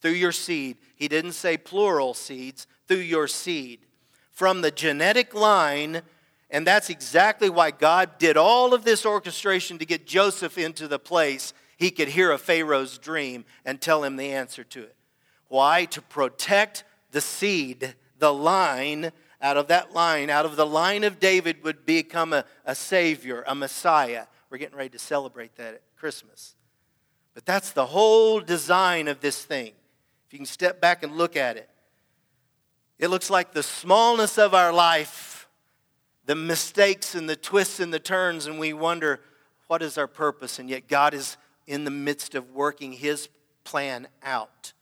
Through 0.00 0.12
your 0.12 0.32
seed. 0.32 0.78
He 0.96 1.06
didn't 1.06 1.32
say 1.32 1.58
plural 1.58 2.14
seeds, 2.14 2.66
through 2.88 2.96
your 2.96 3.28
seed. 3.28 3.80
From 4.30 4.62
the 4.62 4.70
genetic 4.70 5.34
line 5.34 6.00
and 6.54 6.64
that's 6.64 6.88
exactly 6.88 7.50
why 7.50 7.72
God 7.72 8.16
did 8.18 8.36
all 8.36 8.74
of 8.74 8.84
this 8.84 9.04
orchestration 9.04 9.78
to 9.78 9.84
get 9.84 10.06
Joseph 10.06 10.56
into 10.56 10.86
the 10.86 11.00
place 11.00 11.52
he 11.76 11.90
could 11.90 12.06
hear 12.06 12.30
a 12.30 12.38
Pharaoh's 12.38 12.96
dream 12.96 13.44
and 13.64 13.80
tell 13.80 14.04
him 14.04 14.14
the 14.14 14.30
answer 14.30 14.62
to 14.62 14.84
it. 14.84 14.94
Why? 15.48 15.84
To 15.86 16.00
protect 16.00 16.84
the 17.10 17.20
seed, 17.20 17.96
the 18.20 18.32
line. 18.32 19.10
Out 19.42 19.56
of 19.56 19.66
that 19.66 19.92
line, 19.92 20.30
out 20.30 20.46
of 20.46 20.54
the 20.54 20.64
line 20.64 21.02
of 21.02 21.18
David, 21.18 21.64
would 21.64 21.84
become 21.84 22.32
a, 22.32 22.44
a 22.64 22.76
Savior, 22.76 23.42
a 23.48 23.54
Messiah. 23.56 24.26
We're 24.48 24.58
getting 24.58 24.78
ready 24.78 24.90
to 24.90 24.98
celebrate 25.00 25.56
that 25.56 25.74
at 25.74 25.82
Christmas. 25.96 26.54
But 27.34 27.44
that's 27.44 27.72
the 27.72 27.86
whole 27.86 28.38
design 28.38 29.08
of 29.08 29.18
this 29.18 29.44
thing. 29.44 29.72
If 30.28 30.32
you 30.32 30.38
can 30.38 30.46
step 30.46 30.80
back 30.80 31.02
and 31.02 31.16
look 31.16 31.36
at 31.36 31.56
it, 31.56 31.68
it 33.00 33.08
looks 33.08 33.28
like 33.28 33.52
the 33.52 33.64
smallness 33.64 34.38
of 34.38 34.54
our 34.54 34.72
life 34.72 35.33
the 36.26 36.34
mistakes 36.34 37.14
and 37.14 37.28
the 37.28 37.36
twists 37.36 37.80
and 37.80 37.92
the 37.92 37.98
turns, 37.98 38.46
and 38.46 38.58
we 38.58 38.72
wonder, 38.72 39.20
what 39.66 39.82
is 39.82 39.98
our 39.98 40.06
purpose? 40.06 40.58
And 40.58 40.68
yet, 40.68 40.88
God 40.88 41.14
is 41.14 41.36
in 41.66 41.84
the 41.84 41.90
midst 41.90 42.34
of 42.34 42.50
working 42.52 42.92
His 42.92 43.28
plan 43.64 44.08
out. 44.22 44.72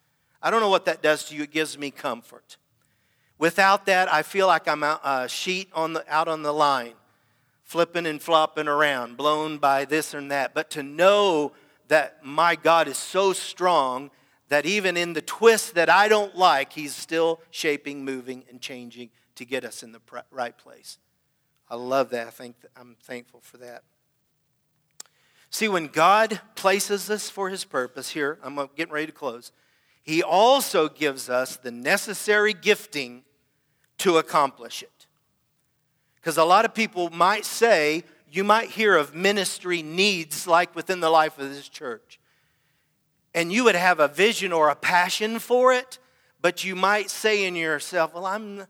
I 0.43 0.51
don't 0.51 0.61
know 0.61 0.69
what 0.69 0.87
that 0.87 1.03
does 1.03 1.25
to 1.27 1.37
you, 1.37 1.45
it 1.45 1.53
gives 1.53 1.79
me 1.79 1.91
comfort. 1.91 2.57
Without 3.39 3.87
that, 3.87 4.13
I 4.13 4.23
feel 4.23 4.47
like 4.47 4.69
I'm 4.69 4.83
a 4.83 5.01
uh, 5.03 5.27
sheet 5.27 5.69
on 5.73 5.95
the, 5.95 6.05
out 6.13 6.29
on 6.29 6.43
the 6.43 6.53
line, 6.53 6.95
flipping 7.65 8.07
and 8.07 8.23
flopping 8.23 8.69
around, 8.69 9.17
blown 9.17 9.59
by 9.59 9.85
this 9.85 10.15
and 10.15 10.31
that. 10.31 10.55
But 10.55 10.71
to 10.71 10.83
know 10.83 11.53
that 11.89 12.25
my 12.25 12.55
God 12.55 12.87
is 12.87 12.97
so 12.97 13.33
strong 13.33 14.11
that 14.49 14.67
even 14.67 14.97
in 14.97 15.13
the 15.13 15.23
twists 15.23 15.73
that 15.73 15.89
I 15.89 16.09
don't 16.09 16.37
like, 16.37 16.73
He's 16.73 16.95
still 16.95 17.41
shaping, 17.51 18.05
moving, 18.05 18.45
and 18.51 18.61
changing 18.61 19.11
to 19.37 19.45
get 19.45 19.65
us 19.65 19.83
in 19.83 19.93
the 19.93 20.01
right 20.31 20.57
place. 20.57 20.99
I 21.73 21.77
love 21.77 22.11
that. 22.11 22.27
I 22.27 22.31
think 22.31 22.57
I'm 22.77 22.97
thankful 23.03 23.41
for 23.41 23.57
that. 23.57 23.83
See, 25.49 25.69
when 25.69 25.87
God 25.87 26.39
places 26.55 27.09
us 27.09 27.31
for 27.31 27.49
his 27.49 27.65
purpose, 27.65 28.11
here, 28.11 28.39
I'm 28.43 28.57
getting 28.77 28.93
ready 28.93 29.07
to 29.07 29.13
close, 29.13 29.53
he 30.03 30.23
also 30.23 30.91
gives 30.91 31.31
us 31.31 31.57
the 31.57 31.71
necessary 31.71 32.53
gifting 32.53 33.23
to 33.99 34.19
accomplish 34.19 34.83
it. 34.83 35.07
Because 36.17 36.37
a 36.37 36.45
lot 36.45 36.67
of 36.67 36.75
people 36.75 37.09
might 37.09 37.47
say, 37.47 38.05
you 38.31 38.45
might 38.45 38.69
hear 38.69 38.95
of 38.95 39.15
ministry 39.15 39.83
needs 39.83 40.47
like 40.47 40.77
within 40.77 41.01
the 41.01 41.09
life 41.09 41.39
of 41.39 41.49
this 41.49 41.71
church. 41.71 42.21
And 43.33 43.51
you 43.51 43.65
would 43.65 43.77
have 43.77 43.99
a 43.99 44.09
vision 44.09 44.53
or 44.53 44.69
a 44.69 44.77
passion 44.77 45.39
for 45.39 45.73
it, 45.73 45.99
but 46.43 46.65
you 46.65 46.77
might 46.77 47.09
say 47.09 47.47
in 47.47 47.57
yourself, 47.57 48.13
well, 48.13 48.27
I'm, 48.27 48.67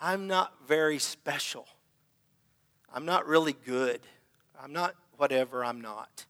I'm 0.00 0.26
not 0.26 0.54
very 0.66 0.98
special. 0.98 1.66
I'm 2.96 3.04
not 3.04 3.26
really 3.26 3.54
good. 3.66 4.00
I'm 4.58 4.72
not 4.72 4.94
whatever 5.18 5.62
I'm 5.62 5.82
not. 5.82 6.24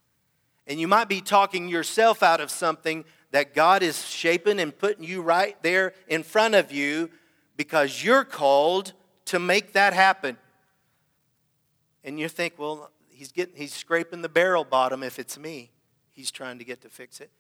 And 0.66 0.80
you 0.80 0.88
might 0.88 1.08
be 1.08 1.20
talking 1.20 1.68
yourself 1.68 2.24
out 2.24 2.40
of 2.40 2.50
something 2.50 3.04
that 3.30 3.54
God 3.54 3.84
is 3.84 4.04
shaping 4.04 4.58
and 4.58 4.76
putting 4.76 5.04
you 5.04 5.22
right 5.22 5.56
there 5.62 5.94
in 6.08 6.24
front 6.24 6.56
of 6.56 6.72
you 6.72 7.08
because 7.56 8.02
you're 8.02 8.24
called 8.24 8.94
to 9.26 9.38
make 9.38 9.74
that 9.74 9.92
happen. 9.92 10.36
And 12.02 12.18
you 12.18 12.28
think, 12.28 12.54
well, 12.58 12.90
he's 13.10 13.30
getting 13.30 13.54
he's 13.54 13.72
scraping 13.72 14.22
the 14.22 14.28
barrel 14.28 14.64
bottom 14.64 15.04
if 15.04 15.20
it's 15.20 15.38
me. 15.38 15.70
He's 16.10 16.32
trying 16.32 16.58
to 16.58 16.64
get 16.64 16.80
to 16.80 16.88
fix 16.88 17.20
it. 17.20 17.30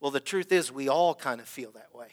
Well, 0.00 0.10
the 0.10 0.18
truth 0.18 0.50
is 0.50 0.72
we 0.72 0.88
all 0.88 1.14
kind 1.14 1.40
of 1.40 1.46
feel 1.46 1.70
that 1.70 1.94
way. 1.94 2.08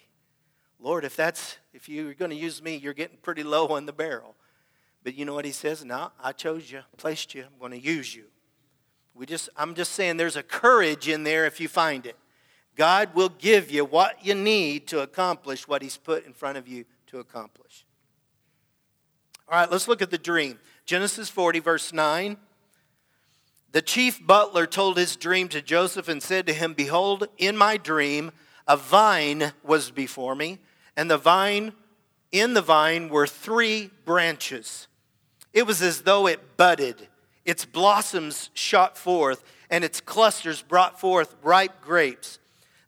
Lord, 0.80 1.04
if 1.04 1.16
that's 1.16 1.58
if 1.74 1.90
you're 1.90 2.14
going 2.14 2.30
to 2.30 2.38
use 2.38 2.62
me, 2.62 2.76
you're 2.76 2.94
getting 2.94 3.18
pretty 3.18 3.42
low 3.42 3.70
on 3.70 3.88
the 3.88 3.94
barrel. 3.94 4.36
But 5.10 5.18
you 5.18 5.26
know 5.26 5.34
what 5.34 5.44
he 5.46 5.52
says? 5.52 5.84
No, 5.84 6.12
I 6.24 6.34
chose 6.34 6.72
you, 6.72 6.82
placed 6.98 7.34
you, 7.34 7.42
I'm 7.42 7.58
going 7.60 7.72
to 7.72 7.80
use 7.80 8.14
you. 8.14 8.26
We 9.16 9.26
just, 9.26 9.50
I'm 9.58 9.74
just 9.74 9.94
saying 9.94 10.18
there's 10.18 10.36
a 10.36 10.44
courage 10.44 11.08
in 11.08 11.24
there 11.24 11.48
if 11.48 11.60
you 11.60 11.68
find 11.68 12.06
it. 12.06 12.16
God 12.76 13.16
will 13.16 13.30
give 13.30 13.72
you 13.72 13.86
what 13.86 14.24
you 14.24 14.36
need 14.36 14.86
to 14.90 15.00
accomplish 15.00 15.68
what 15.68 15.82
he's 15.82 15.98
put 15.98 16.28
in 16.28 16.34
front 16.34 16.60
of 16.60 16.68
you 16.68 16.86
to 17.08 17.18
accomplish. 17.18 17.88
All 19.48 19.58
right, 19.58 19.72
let's 19.72 19.88
look 19.88 20.04
at 20.04 20.12
the 20.12 20.20
dream. 20.20 20.60
Genesis 20.86 21.28
40, 21.28 21.58
verse 21.58 21.92
9. 21.92 22.38
The 23.72 23.82
chief 23.82 24.24
butler 24.24 24.68
told 24.68 24.96
his 24.96 25.16
dream 25.16 25.48
to 25.48 25.60
Joseph 25.60 26.08
and 26.08 26.22
said 26.22 26.46
to 26.46 26.54
him, 26.54 26.76
Behold, 26.76 27.30
in 27.40 27.58
my 27.58 27.78
dream, 27.78 28.32
a 28.68 28.78
vine 28.78 29.54
was 29.64 29.90
before 29.90 30.36
me, 30.36 30.60
and 30.96 31.10
the 31.10 31.18
vine, 31.18 31.74
in 32.32 32.54
the 32.54 32.62
vine 32.62 33.10
were 33.10 33.26
three 33.26 33.90
branches. 34.06 34.86
It 35.54 35.66
was 35.66 35.82
as 35.82 36.02
though 36.02 36.28
it 36.28 36.58
budded, 36.58 37.08
its 37.46 37.66
blossoms 37.66 38.50
shot 38.54 38.98
forth, 38.98 39.44
and 39.70 39.84
its 39.84 40.02
clusters 40.02 40.62
brought 40.62 41.00
forth 41.00 41.36
ripe 41.42 41.82
grapes. 41.82 42.40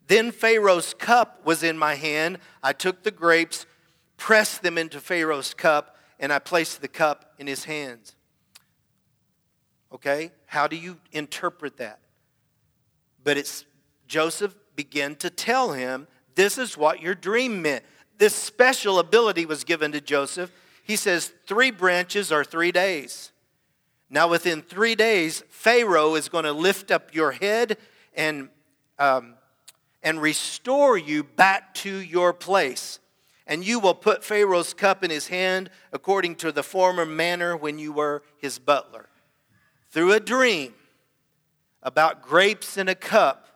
Then 0.07 0.31
Pharaoh's 0.31 0.93
cup 0.93 1.45
was 1.45 1.63
in 1.63 1.77
my 1.77 1.95
hand. 1.95 2.39
I 2.61 2.73
took 2.73 3.03
the 3.03 3.11
grapes, 3.11 3.65
pressed 4.17 4.61
them 4.61 4.77
into 4.77 4.99
Pharaoh's 4.99 5.53
cup, 5.53 5.95
and 6.19 6.31
I 6.31 6.39
placed 6.39 6.81
the 6.81 6.87
cup 6.87 7.33
in 7.39 7.47
his 7.47 7.65
hands. 7.65 8.15
Okay? 9.93 10.31
How 10.45 10.67
do 10.67 10.75
you 10.75 10.97
interpret 11.11 11.77
that? 11.77 11.99
But 13.23 13.37
it's 13.37 13.65
Joseph 14.07 14.55
began 14.75 15.15
to 15.15 15.29
tell 15.29 15.71
him, 15.71 16.07
This 16.35 16.57
is 16.57 16.77
what 16.77 17.01
your 17.01 17.15
dream 17.15 17.61
meant. 17.61 17.83
This 18.17 18.35
special 18.35 18.99
ability 18.99 19.45
was 19.45 19.63
given 19.63 19.91
to 19.93 20.01
Joseph 20.01 20.51
he 20.83 20.95
says 20.95 21.31
three 21.45 21.71
branches 21.71 22.31
are 22.31 22.43
three 22.43 22.71
days. 22.71 23.31
Now, 24.09 24.27
within 24.27 24.61
three 24.61 24.95
days, 24.95 25.43
Pharaoh 25.49 26.15
is 26.15 26.27
going 26.27 26.43
to 26.43 26.51
lift 26.51 26.91
up 26.91 27.13
your 27.15 27.31
head 27.31 27.77
and 28.13 28.49
um, 28.99 29.35
and 30.03 30.21
restore 30.21 30.97
you 30.97 31.23
back 31.23 31.73
to 31.75 31.97
your 31.97 32.33
place. 32.33 32.99
And 33.47 33.65
you 33.65 33.79
will 33.79 33.95
put 33.95 34.23
Pharaoh's 34.23 34.73
cup 34.73 35.03
in 35.03 35.11
his 35.11 35.27
hand 35.27 35.69
according 35.91 36.35
to 36.35 36.51
the 36.51 36.63
former 36.63 37.05
manner 37.05 37.57
when 37.57 37.79
you 37.79 37.91
were 37.91 38.23
his 38.37 38.59
butler. 38.59 39.09
Through 39.89 40.13
a 40.13 40.19
dream 40.19 40.73
about 41.83 42.21
grapes 42.21 42.77
in 42.77 42.87
a 42.87 42.95
cup, 42.95 43.47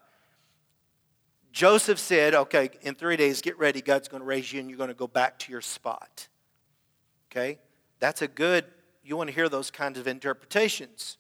Joseph 1.52 2.00
said, 2.00 2.36
Okay, 2.36 2.70
in 2.82 2.96
three 2.96 3.16
days, 3.16 3.42
get 3.42 3.58
ready. 3.58 3.82
God's 3.82 4.10
going 4.10 4.22
to 4.22 4.28
raise 4.28 4.52
you 4.52 4.60
and 4.60 4.70
you're 4.70 4.78
going 4.78 4.90
to 4.90 4.94
go 4.94 5.08
back 5.08 5.40
to 5.40 5.52
your 5.52 5.62
spot. 5.62 6.28
Okay? 7.36 7.60
That's 8.00 8.22
a 8.22 8.28
good, 8.28 8.66
you 9.04 9.18
want 9.18 9.30
to 9.30 9.36
hear 9.36 9.50
those 9.50 9.70
kinds 9.70 10.00
of 10.00 10.08
interpretations. 10.08 11.18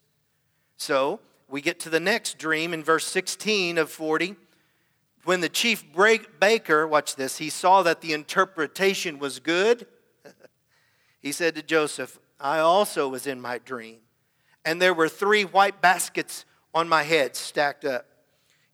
So 0.77 1.19
we 1.49 1.61
get 1.61 1.79
to 1.81 1.89
the 1.89 1.99
next 1.99 2.37
dream 2.37 2.73
in 2.73 2.83
verse 2.83 3.05
16 3.05 3.77
of 3.77 3.89
40. 3.89 4.35
When 5.25 5.41
the 5.41 5.49
chief 5.49 5.83
baker, 6.39 6.87
watch 6.87 7.15
this, 7.15 7.39
he 7.39 7.49
saw 7.49 7.83
that 7.83 8.01
the 8.01 8.13
interpretation 8.13 9.19
was 9.19 9.39
good. 9.39 9.87
he 11.21 11.31
said 11.31 11.55
to 11.55 11.61
Joseph, 11.61 12.19
I 12.39 12.59
also 12.59 13.09
was 13.09 13.27
in 13.27 13.41
my 13.41 13.57
dream, 13.57 13.97
and 14.63 14.81
there 14.81 14.93
were 14.93 15.09
three 15.09 15.43
white 15.43 15.81
baskets 15.81 16.45
on 16.73 16.87
my 16.87 17.03
head 17.03 17.35
stacked 17.35 17.83
up. 17.83 18.05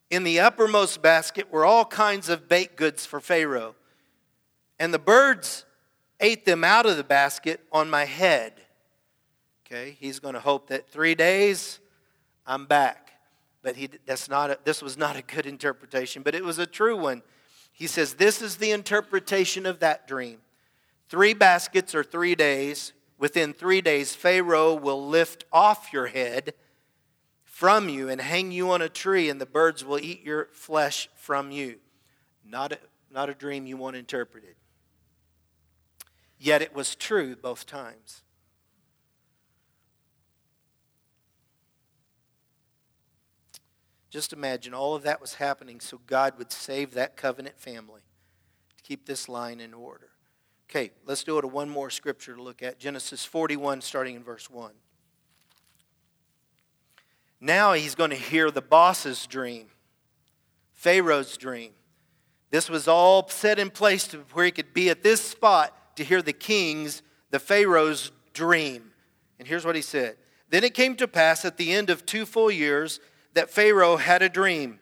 In 0.10 0.24
the 0.24 0.40
uppermost 0.42 1.02
basket 1.02 1.52
were 1.52 1.66
all 1.66 1.86
kinds 1.86 2.28
of 2.28 2.50
baked 2.50 2.76
goods 2.76 3.06
for 3.06 3.20
Pharaoh, 3.20 3.76
and 4.78 4.94
the 4.94 5.00
birds 5.00 5.66
ate 6.22 6.46
them 6.46 6.64
out 6.64 6.86
of 6.86 6.96
the 6.96 7.04
basket 7.04 7.60
on 7.72 7.90
my 7.90 8.06
head. 8.06 8.54
Okay, 9.66 9.98
he's 10.00 10.20
going 10.20 10.36
to 10.36 10.40
hope 10.40 10.68
that 10.68 10.90
three 10.90 11.16
days 11.16 11.80
I'm 12.46 12.66
back. 12.66 13.12
But 13.64 13.76
he, 13.76 13.90
that's 14.06 14.30
not 14.30 14.50
a, 14.50 14.60
this 14.64 14.82
was 14.82 14.98
not 14.98 15.16
a 15.16 15.22
good 15.22 15.46
interpretation, 15.46 16.24
but 16.24 16.34
it 16.36 16.44
was 16.44 16.58
a 16.58 16.66
true 16.66 16.98
one. 16.98 17.22
He 17.72 17.88
says, 17.88 18.16
This 18.16 18.42
is 18.42 18.58
the 18.58 18.72
interpretation 18.72 19.66
of 19.66 19.80
that 19.80 20.08
dream. 20.08 20.40
Three 21.10 21.34
baskets 21.34 21.94
or 21.94 22.04
three 22.04 22.36
days. 22.36 22.94
Within 23.18 23.54
three 23.54 23.82
days, 23.82 24.16
Pharaoh 24.16 24.74
will 24.74 25.08
lift 25.08 25.46
off 25.54 25.94
your 25.94 26.08
head 26.08 26.56
from 27.44 27.88
you 27.88 28.10
and 28.10 28.20
hang 28.20 28.52
you 28.52 28.72
on 28.72 28.82
a 28.82 28.90
tree, 28.90 29.30
and 29.30 29.40
the 29.40 29.46
birds 29.46 29.86
will 29.86 30.00
eat 30.00 30.24
your 30.24 30.48
flesh 30.54 31.08
from 31.16 31.52
you. 31.52 31.78
Not 32.44 32.72
a, 32.72 32.80
not 33.12 33.30
a 33.30 33.36
dream 33.36 33.68
you 33.68 33.78
want 33.78 33.96
interpreted. 33.96 34.56
Yet 36.44 36.64
it 36.64 36.74
was 36.74 36.96
true 36.96 37.36
both 37.36 37.68
times. 37.68 38.24
Just 44.10 44.34
imagine 44.34 44.74
all 44.74 44.96
of 44.96 45.04
that 45.04 45.22
was 45.22 45.36
happening 45.36 45.80
so 45.80 46.02
God 46.08 46.40
would 46.40 46.52
save 46.52 46.96
that 46.96 47.16
covenant 47.16 47.60
family 47.60 48.02
to 48.76 48.84
keep 48.84 49.06
this 49.06 49.30
line 49.30 49.60
in 49.60 49.72
order. 49.72 50.10
Okay, 50.68 50.90
let's 51.06 51.24
do 51.24 51.38
it. 51.38 51.44
A 51.44 51.48
one 51.48 51.70
more 51.70 51.92
scripture 51.92 52.36
to 52.36 52.42
look 52.42 52.64
at 52.64 52.80
Genesis 52.80 53.24
41, 53.24 53.82
starting 53.82 54.16
in 54.16 54.24
verse 54.24 54.50
1. 54.50 54.72
Now 57.40 57.74
he's 57.74 57.94
going 57.94 58.10
to 58.10 58.16
hear 58.16 58.50
the 58.50 58.64
boss's 58.64 59.28
dream, 59.28 59.68
Pharaoh's 60.72 61.38
dream. 61.38 61.74
This 62.50 62.68
was 62.68 62.88
all 62.88 63.30
set 63.30 63.60
in 63.60 63.70
place 63.70 64.08
to 64.08 64.26
where 64.34 64.46
he 64.46 64.52
could 64.52 64.74
be 64.74 64.90
at 64.90 65.04
this 65.04 65.22
spot 65.22 65.78
to 65.96 66.04
hear 66.04 66.22
the 66.22 66.34
king's, 66.34 67.02
the 67.30 67.40
Pharaoh's 67.40 68.12
dream. 68.34 68.92
And 69.40 69.48
here's 69.48 69.66
what 69.66 69.76
he 69.76 69.82
said 69.82 70.18
Then 70.50 70.64
it 70.64 70.74
came 70.74 70.96
to 70.98 71.08
pass 71.08 71.46
at 71.46 71.58
the 71.58 71.72
end 71.72 71.90
of 71.90 72.06
two 72.06 72.26
full 72.26 72.52
years 72.52 73.00
that 73.34 73.50
Pharaoh 73.50 73.98
had 73.98 74.22
a 74.22 74.30
dream. 74.30 74.80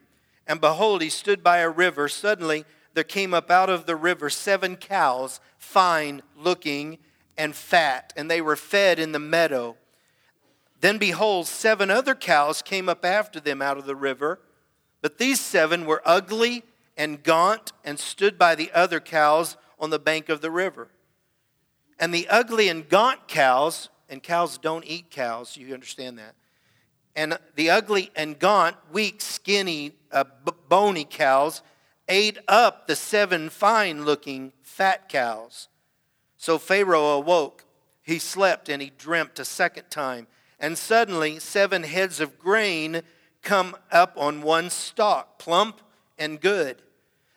And 0.47 0.59
behold, 0.59 1.01
he 1.01 1.09
stood 1.09 1.43
by 1.43 1.59
a 1.59 1.69
river. 1.69 2.07
Suddenly 2.07 2.65
there 2.93 3.03
came 3.03 3.33
up 3.33 3.51
out 3.51 3.69
of 3.69 3.85
the 3.85 3.95
river 3.95 4.29
seven 4.29 4.75
cows, 4.75 5.39
fine 5.57 6.21
looking 6.35 6.97
and 7.37 7.55
fat, 7.55 8.11
and 8.17 8.29
they 8.29 8.41
were 8.41 8.55
fed 8.55 8.99
in 8.99 9.11
the 9.11 9.19
meadow. 9.19 9.77
Then 10.81 10.97
behold, 10.97 11.47
seven 11.47 11.89
other 11.89 12.15
cows 12.15 12.61
came 12.61 12.89
up 12.89 13.05
after 13.05 13.39
them 13.39 13.61
out 13.61 13.77
of 13.77 13.85
the 13.85 13.95
river. 13.95 14.39
But 15.01 15.17
these 15.17 15.39
seven 15.39 15.85
were 15.85 16.01
ugly 16.05 16.63
and 16.97 17.23
gaunt 17.23 17.71
and 17.85 17.99
stood 17.99 18.37
by 18.37 18.55
the 18.55 18.71
other 18.73 18.99
cows 18.99 19.55
on 19.79 19.89
the 19.89 19.99
bank 19.99 20.29
of 20.29 20.41
the 20.41 20.51
river. 20.51 20.89
And 21.99 22.13
the 22.13 22.27
ugly 22.29 22.69
and 22.69 22.87
gaunt 22.87 23.27
cows, 23.27 23.89
and 24.09 24.23
cows 24.23 24.57
don't 24.57 24.85
eat 24.85 25.11
cows, 25.11 25.57
you 25.57 25.73
understand 25.73 26.17
that 26.17 26.35
and 27.19 27.37
the 27.55 27.69
ugly 27.69 28.11
and 28.15 28.39
gaunt, 28.39 28.77
weak, 28.93 29.19
skinny, 29.19 29.91
uh, 30.09 30.23
b- 30.45 30.53
bony 30.69 31.03
cows 31.03 31.61
ate 32.07 32.37
up 32.47 32.87
the 32.87 32.95
seven 32.95 33.49
fine 33.49 34.05
looking 34.05 34.53
fat 34.61 35.09
cows. 35.09 35.67
So 36.37 36.57
Pharaoh 36.57 37.17
awoke. 37.17 37.65
He 38.03 38.19
slept 38.19 38.69
and 38.69 38.81
he 38.81 38.91
dreamt 38.97 39.37
a 39.37 39.43
second 39.43 39.91
time. 39.91 40.27
And 40.61 40.77
suddenly, 40.77 41.39
seven 41.39 41.83
heads 41.83 42.21
of 42.21 42.39
grain 42.39 43.01
come 43.41 43.75
up 43.91 44.13
on 44.15 44.41
one 44.41 44.69
stalk, 44.69 45.39
plump 45.39 45.81
and 46.17 46.39
good. 46.39 46.81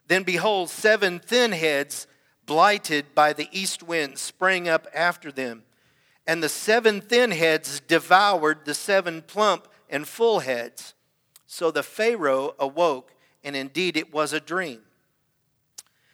Then 0.06 0.22
behold, 0.22 0.70
seven 0.70 1.18
thin 1.18 1.50
heads, 1.50 2.06
blighted 2.52 3.14
by 3.14 3.32
the 3.32 3.48
east 3.50 3.82
wind, 3.82 4.18
sprang 4.18 4.68
up 4.68 4.86
after 4.94 5.32
them. 5.32 5.62
And 6.26 6.42
the 6.42 6.50
seven 6.50 7.00
thin 7.00 7.30
heads 7.30 7.80
devoured 7.80 8.66
the 8.66 8.74
seven 8.74 9.22
plump 9.22 9.68
and 9.88 10.06
full 10.06 10.40
heads. 10.40 10.92
So 11.46 11.70
the 11.70 11.82
Pharaoh 11.82 12.54
awoke, 12.58 13.14
and 13.42 13.56
indeed 13.56 13.96
it 13.96 14.12
was 14.12 14.34
a 14.34 14.38
dream. 14.38 14.80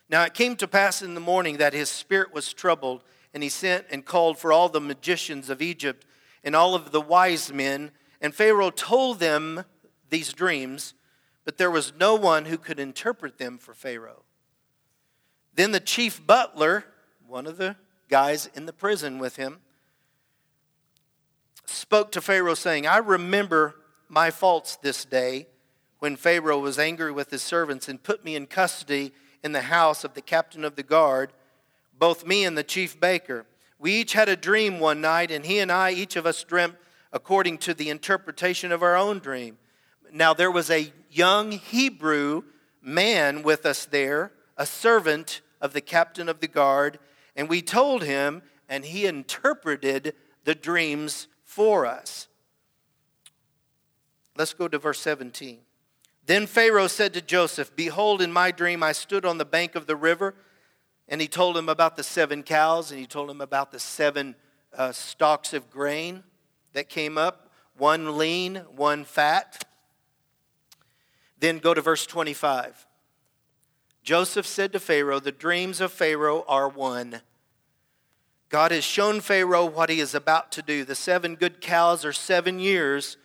Now 0.09 0.23
it 0.23 0.33
came 0.33 0.55
to 0.59 0.69
pass 0.69 1.03
in 1.03 1.15
the 1.15 1.21
morning 1.21 1.57
that 1.57 1.73
his 1.73 1.89
spirit 1.89 2.33
was 2.33 2.53
troubled, 2.53 3.03
and 3.35 3.43
he 3.43 3.49
sent 3.49 3.87
and 3.91 4.05
called 4.05 4.39
for 4.39 4.53
all 4.53 4.69
the 4.69 4.81
magicians 4.81 5.51
of 5.51 5.61
Egypt 5.61 6.07
and 6.45 6.55
all 6.55 6.77
of 6.77 6.93
the 6.93 7.01
wise 7.01 7.53
men. 7.53 7.91
And 8.21 8.33
Pharaoh 8.33 8.71
told 8.71 9.19
them 9.19 9.65
these 10.09 10.33
dreams, 10.33 10.95
but 11.45 11.59
there 11.59 11.69
was 11.69 11.95
no 11.99 12.15
one 12.15 12.45
who 12.45 12.59
could 12.59 12.79
interpret 12.79 13.39
them 13.39 13.59
for 13.59 13.75
Pharaoh. 13.75 14.23
Then 15.59 15.73
the 15.73 15.81
chief 15.81 16.25
butler, 16.25 16.85
one 17.27 17.45
of 17.45 17.57
the 17.57 17.75
guys 18.09 18.49
in 18.55 18.67
the 18.67 18.73
prison 18.73 19.19
with 19.19 19.35
him, 19.35 19.59
spoke 21.67 22.13
to 22.13 22.21
Pharaoh, 22.21 22.55
saying, 22.55 22.87
I 22.87 22.99
remember 22.99 23.75
my 24.09 24.31
faults 24.31 24.77
this 24.77 25.05
day 25.05 25.49
when 25.99 26.15
Pharaoh 26.15 26.61
was 26.61 26.79
angry 26.79 27.11
with 27.11 27.33
his 27.33 27.43
servants 27.43 27.89
and 27.89 28.01
put 28.01 28.25
me 28.25 28.37
in 28.37 28.47
custody 28.47 29.13
in 29.43 29.51
the 29.51 29.63
house 29.63 30.05
of 30.05 30.15
the 30.15 30.23
captain 30.23 30.63
of 30.63 30.77
the 30.77 30.85
guard, 30.85 31.33
both 31.99 32.25
me 32.25 32.45
and 32.45 32.57
the 32.57 32.63
chief 32.63 33.01
baker. 33.01 33.45
We 33.81 33.95
each 33.95 34.13
had 34.13 34.29
a 34.29 34.37
dream 34.37 34.79
one 34.79 35.01
night, 35.01 35.33
and 35.33 35.45
he 35.45 35.59
and 35.59 35.73
I, 35.73 35.91
each 35.91 36.15
of 36.15 36.25
us, 36.25 36.45
dreamt 36.45 36.77
according 37.13 37.59
to 37.59 37.75
the 37.75 37.91
interpretation 37.91 38.71
of 38.71 38.85
our 38.85 38.97
own 38.97 39.19
dream. 39.19 39.59
Now, 40.13 40.35
there 40.35 40.53
was 40.53 40.71
a 40.71 40.93
young 41.11 41.51
Hebrew 41.51 42.45
man 42.81 43.43
with 43.43 43.67
us 43.67 43.87
there, 43.87 44.31
a 44.57 44.65
servant 44.65 45.41
of 45.61 45.73
the 45.73 45.81
captain 45.81 46.29
of 46.29 46.41
the 46.41 46.49
guard, 46.49 46.99
and 47.37 47.49
we 47.49 47.63
told 47.63 48.05
him, 48.05 48.43
and 48.69 48.85
he 48.85 49.07
interpreted 49.07 50.15
the 50.45 50.55
dreams 50.55 51.29
for 51.45 51.87
us. 51.87 52.29
Let's 54.37 54.55
go 54.55 54.69
to 54.69 54.79
verse 54.79 55.01
17. 55.01 55.59
Then 56.27 56.47
Pharaoh 56.47 56.89
said 56.89 57.15
to 57.15 57.23
Joseph, 57.23 57.75
Behold, 57.75 58.21
in 58.21 58.33
my 58.33 58.51
dream 58.51 58.83
I 58.83 58.93
stood 58.93 59.25
on 59.25 59.39
the 59.39 59.45
bank 59.45 59.75
of 59.75 59.87
the 59.87 59.97
river. 59.97 60.35
And 61.09 61.21
he 61.21 61.27
told 61.27 61.57
him 61.57 61.71
about 61.71 61.97
the 61.97 62.03
seven 62.03 62.43
cows, 62.43 62.91
and 62.91 63.01
he 63.01 63.07
told 63.07 63.31
him 63.31 63.41
about 63.41 63.73
the 63.73 63.81
seven 63.81 64.37
uh, 64.77 64.93
stalks 64.93 65.55
of 65.55 65.71
grain 65.71 66.23
that 66.75 66.91
came 66.91 67.17
up 67.17 67.51
one 67.79 68.19
lean, 68.19 68.57
one 68.75 69.05
fat. 69.05 69.65
Then 71.39 71.59
go 71.59 71.73
to 71.73 71.81
verse 71.81 72.07
25. 72.07 72.87
Joseph 74.09 74.47
said 74.47 74.73
to 74.73 74.81
Pharaoh, 74.81 75.21
The 75.21 75.31
dreams 75.31 75.83
of 75.83 75.93
Pharaoh 75.93 76.43
are 76.49 76.67
one. 76.67 77.21
God 78.49 78.71
has 78.71 78.83
shown 78.83 79.21
Pharaoh 79.21 79.67
what 79.67 79.91
he 79.91 80.01
is 80.01 80.15
about 80.15 80.51
to 80.53 80.63
do. 80.63 80.83
The 80.83 80.95
seven 80.95 81.35
good 81.35 81.61
cows 81.61 82.07
are 82.07 82.13
seven 82.15 82.59
years, 82.59 83.19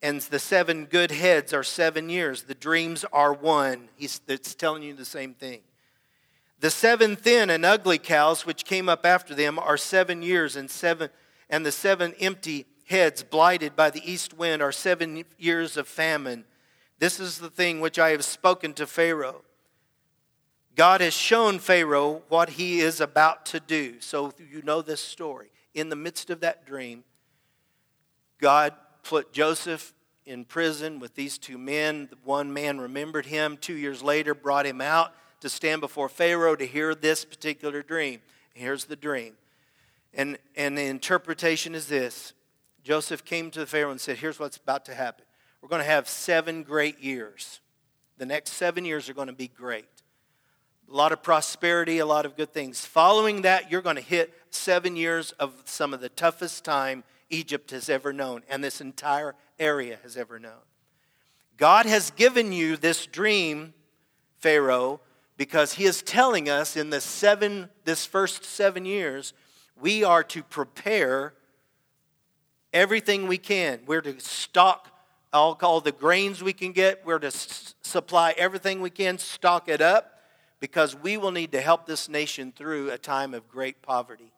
and 0.00 0.22
the 0.22 0.38
seven 0.38 0.86
good 0.86 1.10
heads 1.10 1.52
are 1.52 1.62
seven 1.62 2.08
years. 2.08 2.44
The 2.44 2.54
dreams 2.54 3.04
are 3.12 3.34
one. 3.34 3.90
He's 3.96 4.22
it's 4.26 4.54
telling 4.54 4.82
you 4.82 4.94
the 4.94 5.04
same 5.04 5.34
thing. 5.34 5.60
The 6.58 6.70
seven 6.70 7.16
thin 7.16 7.50
and 7.50 7.62
ugly 7.62 7.98
cows 7.98 8.46
which 8.46 8.64
came 8.64 8.88
up 8.88 9.04
after 9.04 9.34
them 9.34 9.58
are 9.58 9.76
seven 9.76 10.22
years, 10.22 10.56
and 10.56 10.70
seven 10.70 11.10
and 11.50 11.66
the 11.66 11.70
seven 11.70 12.14
empty 12.18 12.64
heads 12.86 13.22
blighted 13.22 13.76
by 13.76 13.90
the 13.90 14.10
east 14.10 14.32
wind 14.32 14.62
are 14.62 14.72
seven 14.72 15.26
years 15.36 15.76
of 15.76 15.86
famine. 15.86 16.46
This 16.98 17.20
is 17.20 17.40
the 17.40 17.50
thing 17.50 17.82
which 17.82 17.98
I 17.98 18.08
have 18.12 18.24
spoken 18.24 18.72
to 18.72 18.86
Pharaoh. 18.86 19.42
God 20.76 21.00
has 21.00 21.14
shown 21.14 21.58
Pharaoh 21.58 22.22
what 22.28 22.50
he 22.50 22.80
is 22.80 23.00
about 23.00 23.46
to 23.46 23.60
do. 23.60 24.00
So 24.00 24.32
you 24.50 24.62
know 24.62 24.82
this 24.82 25.00
story. 25.00 25.50
In 25.72 25.88
the 25.88 25.96
midst 25.96 26.30
of 26.30 26.40
that 26.40 26.66
dream, 26.66 27.04
God 28.40 28.74
put 29.02 29.32
Joseph 29.32 29.92
in 30.26 30.44
prison 30.44 30.98
with 30.98 31.14
these 31.14 31.38
two 31.38 31.58
men. 31.58 32.08
One 32.24 32.52
man 32.52 32.80
remembered 32.80 33.26
him. 33.26 33.56
Two 33.56 33.74
years 33.74 34.02
later, 34.02 34.34
brought 34.34 34.66
him 34.66 34.80
out 34.80 35.12
to 35.40 35.48
stand 35.48 35.80
before 35.80 36.08
Pharaoh 36.08 36.56
to 36.56 36.66
hear 36.66 36.94
this 36.94 37.24
particular 37.24 37.82
dream. 37.82 38.20
Here's 38.54 38.86
the 38.86 38.96
dream. 38.96 39.34
And, 40.12 40.38
and 40.56 40.78
the 40.78 40.86
interpretation 40.86 41.74
is 41.74 41.86
this 41.86 42.32
Joseph 42.82 43.24
came 43.24 43.50
to 43.52 43.66
Pharaoh 43.66 43.90
and 43.90 44.00
said, 44.00 44.16
Here's 44.16 44.38
what's 44.38 44.56
about 44.56 44.84
to 44.86 44.94
happen. 44.94 45.24
We're 45.60 45.68
going 45.68 45.82
to 45.82 45.86
have 45.86 46.08
seven 46.08 46.62
great 46.62 47.00
years. 47.00 47.60
The 48.18 48.26
next 48.26 48.52
seven 48.52 48.84
years 48.84 49.08
are 49.08 49.14
going 49.14 49.28
to 49.28 49.32
be 49.32 49.48
great. 49.48 49.86
A 50.90 50.94
lot 50.94 51.12
of 51.12 51.22
prosperity, 51.22 51.98
a 51.98 52.06
lot 52.06 52.26
of 52.26 52.36
good 52.36 52.52
things. 52.52 52.84
Following 52.84 53.42
that, 53.42 53.70
you're 53.70 53.82
going 53.82 53.96
to 53.96 54.02
hit 54.02 54.32
seven 54.50 54.96
years 54.96 55.32
of 55.32 55.52
some 55.64 55.94
of 55.94 56.00
the 56.00 56.08
toughest 56.08 56.64
time 56.64 57.04
Egypt 57.30 57.70
has 57.70 57.88
ever 57.88 58.12
known 58.12 58.42
and 58.48 58.62
this 58.62 58.80
entire 58.80 59.34
area 59.58 59.98
has 60.02 60.16
ever 60.16 60.38
known. 60.38 60.62
God 61.56 61.86
has 61.86 62.10
given 62.10 62.52
you 62.52 62.76
this 62.76 63.06
dream, 63.06 63.74
Pharaoh, 64.38 65.00
because 65.36 65.74
he 65.74 65.84
is 65.84 66.02
telling 66.02 66.48
us 66.48 66.76
in 66.76 66.90
the 66.90 67.00
seven, 67.00 67.68
this 67.84 68.06
first 68.06 68.44
seven 68.44 68.84
years, 68.84 69.32
we 69.80 70.04
are 70.04 70.22
to 70.24 70.42
prepare 70.42 71.34
everything 72.72 73.26
we 73.26 73.38
can. 73.38 73.80
We're 73.86 74.02
to 74.02 74.18
stock 74.20 74.90
all, 75.32 75.58
all 75.62 75.80
the 75.80 75.92
grains 75.92 76.42
we 76.42 76.52
can 76.52 76.72
get. 76.72 77.04
We're 77.04 77.18
to 77.18 77.28
s- 77.28 77.74
supply 77.82 78.34
everything 78.36 78.80
we 78.80 78.90
can, 78.90 79.18
stock 79.18 79.68
it 79.68 79.80
up, 79.80 80.13
because 80.64 80.96
we 80.96 81.18
will 81.18 81.30
need 81.30 81.52
to 81.52 81.60
help 81.60 81.84
this 81.84 82.08
nation 82.08 82.50
through 82.50 82.90
a 82.90 82.96
time 82.96 83.34
of 83.34 83.46
great 83.50 83.82
poverty, 83.82 84.32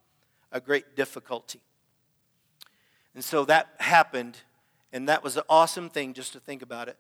a 0.51 0.61
great 0.61 0.97
difficulty. 0.97 1.61
And 3.15 3.23
so 3.23 3.45
that 3.45 3.69
happened, 3.79 4.39
and 4.93 5.09
that 5.09 5.23
was 5.23 5.37
an 5.37 5.45
awesome 5.49 5.89
thing 5.89 6.15
just 6.15 6.33
to 6.33 6.41
think 6.41 6.63
about 6.63 6.89
it. 6.89 6.97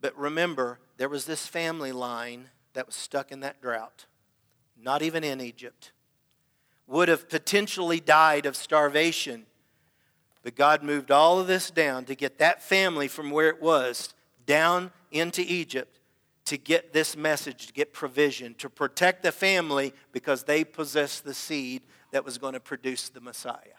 But 0.00 0.16
remember, 0.16 0.78
there 0.96 1.10
was 1.10 1.26
this 1.26 1.46
family 1.46 1.92
line 1.92 2.48
that 2.72 2.86
was 2.86 2.94
stuck 2.94 3.30
in 3.30 3.40
that 3.40 3.60
drought, 3.60 4.06
not 4.82 5.02
even 5.02 5.24
in 5.24 5.42
Egypt, 5.42 5.92
would 6.86 7.08
have 7.08 7.28
potentially 7.28 8.00
died 8.00 8.46
of 8.46 8.56
starvation. 8.56 9.44
But 10.42 10.56
God 10.56 10.82
moved 10.82 11.10
all 11.10 11.38
of 11.38 11.46
this 11.46 11.70
down 11.70 12.06
to 12.06 12.14
get 12.14 12.38
that 12.38 12.62
family 12.62 13.08
from 13.08 13.30
where 13.30 13.50
it 13.50 13.60
was 13.60 14.14
down 14.46 14.90
into 15.12 15.42
Egypt 15.42 15.99
to 16.46 16.56
get 16.56 16.92
this 16.92 17.16
message, 17.16 17.66
to 17.68 17.72
get 17.72 17.92
provision, 17.92 18.54
to 18.54 18.68
protect 18.68 19.22
the 19.22 19.32
family 19.32 19.92
because 20.12 20.44
they 20.44 20.64
possessed 20.64 21.24
the 21.24 21.34
seed 21.34 21.82
that 22.12 22.24
was 22.24 22.38
going 22.38 22.54
to 22.54 22.60
produce 22.60 23.08
the 23.08 23.20
Messiah, 23.20 23.78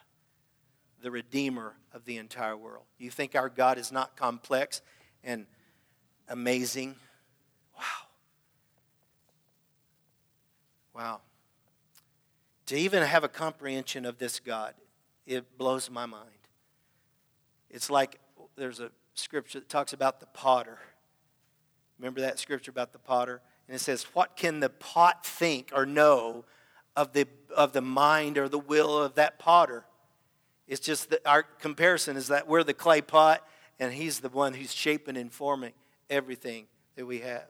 the 1.02 1.12
Redeemer 1.12 1.76
of 1.94 2.06
the 2.06 2.18
entire 2.18 2.56
world. 2.56 2.86
You 2.98 3.12
think 3.12 3.36
our 3.36 3.50
God 3.50 3.78
is 3.78 3.92
not 3.92 4.16
complex 4.16 4.82
and 5.24 5.46
amazing? 6.30 6.96
Wow. 7.78 7.84
Wow. 10.96 11.22
To 12.68 12.78
even 12.78 13.04
have 13.04 13.24
a 13.24 13.30
comprehension 13.30 14.06
of 14.06 14.18
this 14.18 14.40
God, 14.40 14.76
it 15.26 15.58
blows 15.58 15.90
my 15.90 16.06
mind. 16.06 16.30
It's 17.70 17.90
like 17.90 18.20
there's 18.56 18.80
a 18.80 18.92
scripture 19.14 19.60
that 19.60 19.70
talks 19.70 19.94
about 19.94 20.20
the 20.20 20.26
potter. 20.28 20.78
Remember 22.02 22.22
that 22.22 22.40
scripture 22.40 22.72
about 22.72 22.94
the 22.94 23.00
potter? 23.00 23.42
And 23.68 23.76
it 23.76 23.80
says, 23.80 24.04
What 24.14 24.36
can 24.36 24.60
the 24.60 24.70
pot 24.70 25.24
think 25.24 25.72
or 25.72 25.86
know 25.86 26.46
of 26.96 27.14
the, 27.14 27.28
of 27.56 27.74
the 27.74 27.82
mind 27.82 28.40
or 28.40 28.50
the 28.50 28.58
will 28.58 28.98
of 28.98 29.14
that 29.16 29.38
potter? 29.38 29.86
It's 30.68 30.82
just 30.82 31.12
that 31.12 31.20
our 31.28 31.44
comparison 31.44 32.18
is 32.18 32.30
that 32.30 32.48
we're 32.48 32.64
the 32.64 32.74
clay 32.74 33.02
pot 33.02 33.48
and 33.80 33.94
he's 33.94 34.20
the 34.20 34.30
one 34.30 34.54
who's 34.54 34.74
shaping 34.74 35.16
and 35.16 35.32
forming 35.32 35.74
everything 36.10 36.66
that 36.96 37.06
we 37.06 37.20
have. 37.20 37.46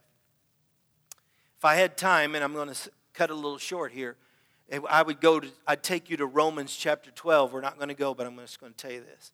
If 1.58 1.64
I 1.64 1.76
had 1.76 1.96
time, 1.96 2.36
and 2.36 2.44
I'm 2.44 2.54
going 2.54 2.74
to 2.74 2.92
cut 3.14 3.30
a 3.30 3.36
little 3.36 3.58
short 3.58 3.94
here. 3.94 4.18
Eh, 4.70 4.80
I 4.90 5.02
would 5.02 5.22
go 5.22 5.40
to, 5.40 5.48
I'd 5.66 5.84
take 5.84 6.10
you 6.10 6.18
to 6.18 6.26
Romans 6.26 6.76
chapter 6.76 7.10
12. 7.12 7.54
We're 7.54 7.62
not 7.62 7.78
going 7.78 7.90
to 7.90 7.94
go, 7.94 8.14
but 8.14 8.28
I'm 8.28 8.36
just 8.38 8.60
going 8.60 8.74
to 8.74 8.78
tell 8.78 8.92
you 8.92 9.02
this. 9.02 9.32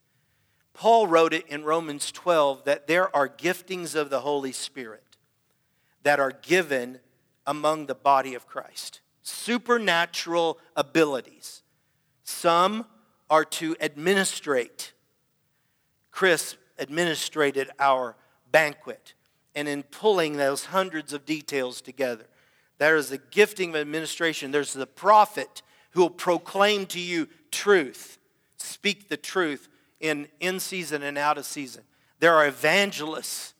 Paul 0.73 1.07
wrote 1.07 1.33
it 1.33 1.47
in 1.47 1.63
Romans 1.63 2.11
12 2.11 2.65
that 2.65 2.85
there 2.85 3.15
are 3.15 3.27
giftings 3.27 3.95
of 3.95 4.11
the 4.11 4.19
Holy 4.19 4.51
Spirit 4.51 5.03
that 6.07 6.21
are 6.21 6.31
given 6.41 6.99
among 7.45 7.85
the 7.85 7.93
body 7.93 8.33
of 8.33 8.47
Christ. 8.47 9.01
Supernatural 9.23 10.57
abilities. 10.73 11.63
Some 12.23 12.85
are 13.29 13.43
to 13.43 13.75
administrate. 13.81 14.93
Chris 16.09 16.55
administrated 16.79 17.69
our 17.77 18.15
banquet, 18.49 19.15
and 19.53 19.67
in 19.67 19.83
pulling 19.83 20.37
those 20.37 20.67
hundreds 20.67 21.11
of 21.11 21.25
details 21.25 21.81
together, 21.81 22.27
there 22.77 22.95
is 22.95 23.09
the 23.09 23.17
gifting 23.17 23.71
of 23.71 23.75
administration. 23.75 24.51
There's 24.51 24.71
the 24.71 24.87
prophet 24.87 25.61
who 25.91 26.03
will 26.03 26.09
proclaim 26.09 26.85
to 26.85 27.01
you 27.01 27.27
truth, 27.51 28.17
speak 28.55 29.09
the 29.09 29.17
truth 29.17 29.67
in 29.99 30.29
in 30.39 30.61
season 30.61 31.03
and 31.03 31.17
out 31.17 31.37
of 31.37 31.45
season. 31.45 31.83
There 32.21 32.33
are 32.33 32.47
evangelists 32.47 33.55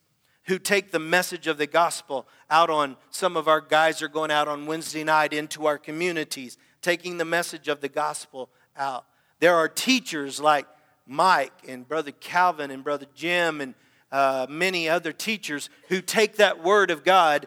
who 0.48 0.58
take 0.58 0.90
the 0.90 0.98
message 0.98 1.46
of 1.46 1.58
the 1.58 1.66
gospel 1.66 2.26
out 2.50 2.70
on 2.70 2.96
some 3.10 3.36
of 3.36 3.46
our 3.46 3.60
guys 3.60 4.00
are 4.00 4.08
going 4.08 4.30
out 4.30 4.48
on 4.48 4.64
Wednesday 4.64 5.04
night 5.04 5.34
into 5.34 5.66
our 5.66 5.76
communities, 5.76 6.56
taking 6.80 7.18
the 7.18 7.24
message 7.24 7.68
of 7.68 7.82
the 7.82 7.88
gospel 7.88 8.48
out. 8.74 9.04
There 9.40 9.54
are 9.54 9.68
teachers 9.68 10.40
like 10.40 10.66
Mike 11.06 11.52
and 11.68 11.86
Brother 11.86 12.12
Calvin 12.12 12.70
and 12.70 12.82
Brother 12.82 13.06
Jim 13.14 13.60
and 13.60 13.74
uh, 14.10 14.46
many 14.48 14.88
other 14.88 15.12
teachers 15.12 15.68
who 15.88 16.00
take 16.00 16.36
that 16.36 16.64
word 16.64 16.90
of 16.90 17.04
God 17.04 17.46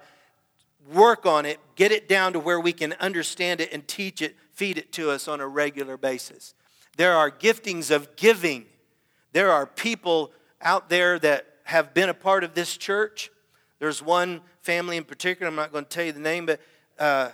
work 0.93 1.25
on 1.25 1.47
it, 1.47 1.59
get 1.75 1.91
it 1.91 2.07
down 2.07 2.33
to 2.33 2.39
where 2.39 2.59
we 2.59 2.71
can 2.71 2.93
understand 2.99 3.61
it 3.61 3.73
and 3.73 3.87
teach 3.87 4.21
it, 4.21 4.35
feed 4.51 4.77
it 4.77 4.91
to 4.91 5.09
us 5.09 5.27
on 5.27 5.39
a 5.39 5.47
regular 5.47 5.97
basis. 5.97 6.53
There 6.97 7.13
are 7.13 7.31
giftings 7.31 7.89
of 7.89 8.15
giving. 8.15 8.65
There 9.33 9.51
are 9.51 9.65
people 9.65 10.31
out 10.61 10.89
there 10.89 11.17
that 11.17 11.50
have 11.63 11.93
been 11.93 12.09
a 12.09 12.13
part 12.13 12.43
of 12.43 12.53
this 12.53 12.77
church. 12.77 13.31
There's 13.79 14.01
one 14.01 14.41
family 14.61 14.97
in 14.97 15.03
particular, 15.03 15.47
I'm 15.49 15.55
not 15.55 15.71
going 15.71 15.85
to 15.85 15.89
tell 15.89 16.05
you 16.05 16.11
the 16.11 16.19
name, 16.19 16.45
but 16.45 16.59
uh, 16.99 17.29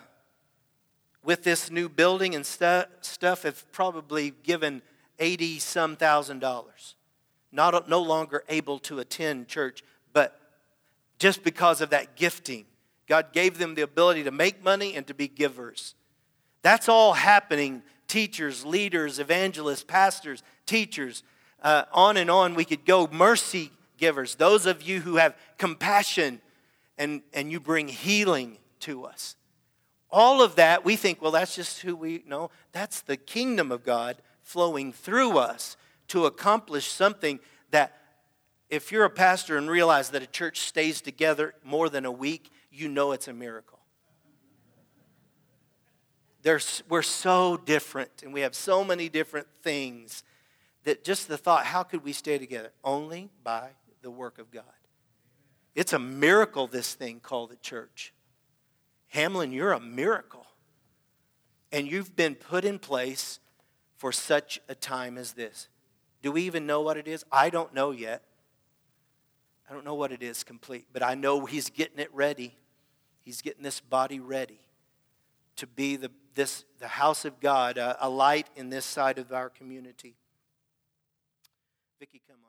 with 1.24 1.44
this 1.44 1.70
new 1.70 1.90
building 1.90 2.36
and 2.36 2.46
stu- 2.46 2.86
stuff, 3.02 3.44
have 3.44 3.70
probably 3.72 4.34
given 4.44 4.82
80 5.20 5.60
some 5.60 5.96
thousand 5.96 6.40
dollars. 6.40 6.96
Not, 7.52 7.90
no 7.90 8.02
longer 8.02 8.44
able 8.50 8.80
to 8.80 9.00
attend 9.00 9.48
church, 9.48 9.84
but 10.14 10.40
just 11.18 11.44
because 11.44 11.82
of 11.82 11.90
that 11.90 12.16
gifting 12.16 12.66
God 13.08 13.32
gave 13.32 13.58
them 13.58 13.76
the 13.76 13.82
ability 13.82 14.24
to 14.24 14.32
make 14.32 14.64
money 14.64 14.96
and 14.96 15.08
to 15.08 15.14
be 15.14 15.28
givers. 15.28 15.96
That's 16.62 16.90
all 16.90 17.14
happening. 17.14 17.82
Teachers, 18.08 18.66
leaders, 18.66 19.20
evangelists, 19.20 19.84
pastors, 19.84 20.44
teachers, 20.66 21.24
uh, 21.64 21.84
on 21.94 22.18
and 22.18 22.30
on 22.30 22.54
we 22.54 22.66
could 22.66 22.86
go. 22.86 23.08
Mercy 23.12 23.72
givers, 23.98 24.36
those 24.36 24.66
of 24.66 24.82
you 24.82 25.02
who 25.02 25.18
have 25.18 25.36
compassion 25.58 26.42
and, 26.98 27.22
and 27.34 27.52
you 27.52 27.60
bring 27.60 27.88
healing 27.88 28.58
to 28.82 29.06
us. 29.06 29.36
All 30.10 30.42
of 30.42 30.56
that, 30.56 30.86
we 30.86 30.96
think, 30.96 31.22
well, 31.22 31.32
that's 31.32 31.56
just 31.56 31.82
who 31.82 31.96
we 31.96 32.24
know. 32.26 32.50
That's 32.72 33.02
the 33.02 33.18
kingdom 33.18 33.72
of 33.72 33.84
God 33.84 34.18
flowing 34.42 34.94
through 34.94 35.38
us 35.38 35.76
to 36.08 36.26
accomplish 36.26 36.88
something 36.88 37.40
that, 37.72 37.94
if 38.70 38.92
you're 38.92 39.06
a 39.06 39.10
pastor 39.10 39.58
and 39.58 39.70
realize 39.70 40.10
that 40.10 40.24
a 40.24 40.28
church 40.28 40.60
stays 40.60 41.02
together 41.02 41.54
more 41.64 41.90
than 41.90 42.06
a 42.06 42.12
week, 42.12 42.50
you 42.72 42.88
know 42.88 43.12
it's 43.12 43.28
a 43.28 43.34
miracle. 43.34 43.80
There's, 46.42 46.84
we're 46.88 47.02
so 47.02 47.58
different 47.58 48.24
and 48.24 48.34
we 48.34 48.42
have 48.42 48.56
so 48.56 48.84
many 48.84 49.10
different 49.10 49.48
things 49.62 50.24
that 50.84 51.04
just 51.04 51.28
the 51.28 51.38
thought, 51.38 51.66
how 51.66 51.84
could 51.84 52.04
we 52.04 52.14
stay 52.14 52.38
together? 52.38 52.72
Only 52.84 53.30
by 53.44 53.72
the 54.02 54.12
work 54.12 54.40
of 54.40 54.52
God. 54.52 54.64
It's 55.76 55.94
a 55.94 56.00
miracle, 56.00 56.68
this 56.68 56.94
thing 56.94 57.20
called 57.20 57.52
the 57.52 57.56
church. 57.58 58.14
Hamlin, 59.10 59.52
you're 59.52 59.74
a 59.74 59.80
miracle. 59.80 60.46
And 61.72 61.90
you've 61.90 62.16
been 62.16 62.36
put 62.36 62.66
in 62.66 62.80
place 62.80 63.40
for 63.98 64.12
such 64.12 64.60
a 64.70 64.76
time 64.76 65.18
as 65.18 65.34
this. 65.34 65.68
Do 66.22 66.32
we 66.32 66.44
even 66.44 66.66
know 66.66 66.82
what 66.82 66.98
it 66.98 67.08
is? 67.08 67.24
I 67.32 67.50
don't 67.50 67.74
know 67.74 67.92
yet. 67.92 68.24
I 69.70 69.74
don't 69.74 69.86
know 69.86 69.96
what 69.96 70.12
it 70.12 70.24
is 70.24 70.44
complete, 70.44 70.88
but 70.94 71.04
I 71.04 71.14
know 71.14 71.46
He's 71.46 71.70
getting 71.70 72.00
it 72.00 72.10
ready. 72.14 72.56
He's 73.24 73.42
getting 73.42 73.64
this 73.64 73.82
body 73.82 74.20
ready 74.20 74.62
to 75.58 75.68
be 75.68 75.96
the, 75.96 76.10
this, 76.36 76.64
the 76.80 76.88
house 76.88 77.26
of 77.26 77.40
God, 77.40 77.78
a, 77.78 77.98
a 78.00 78.10
light 78.10 78.48
in 78.56 78.70
this 78.70 78.86
side 78.86 79.18
of 79.18 79.34
our 79.34 79.50
community. 79.50 80.16
Vicki, 82.00 82.22
come 82.28 82.38
on. 82.46 82.47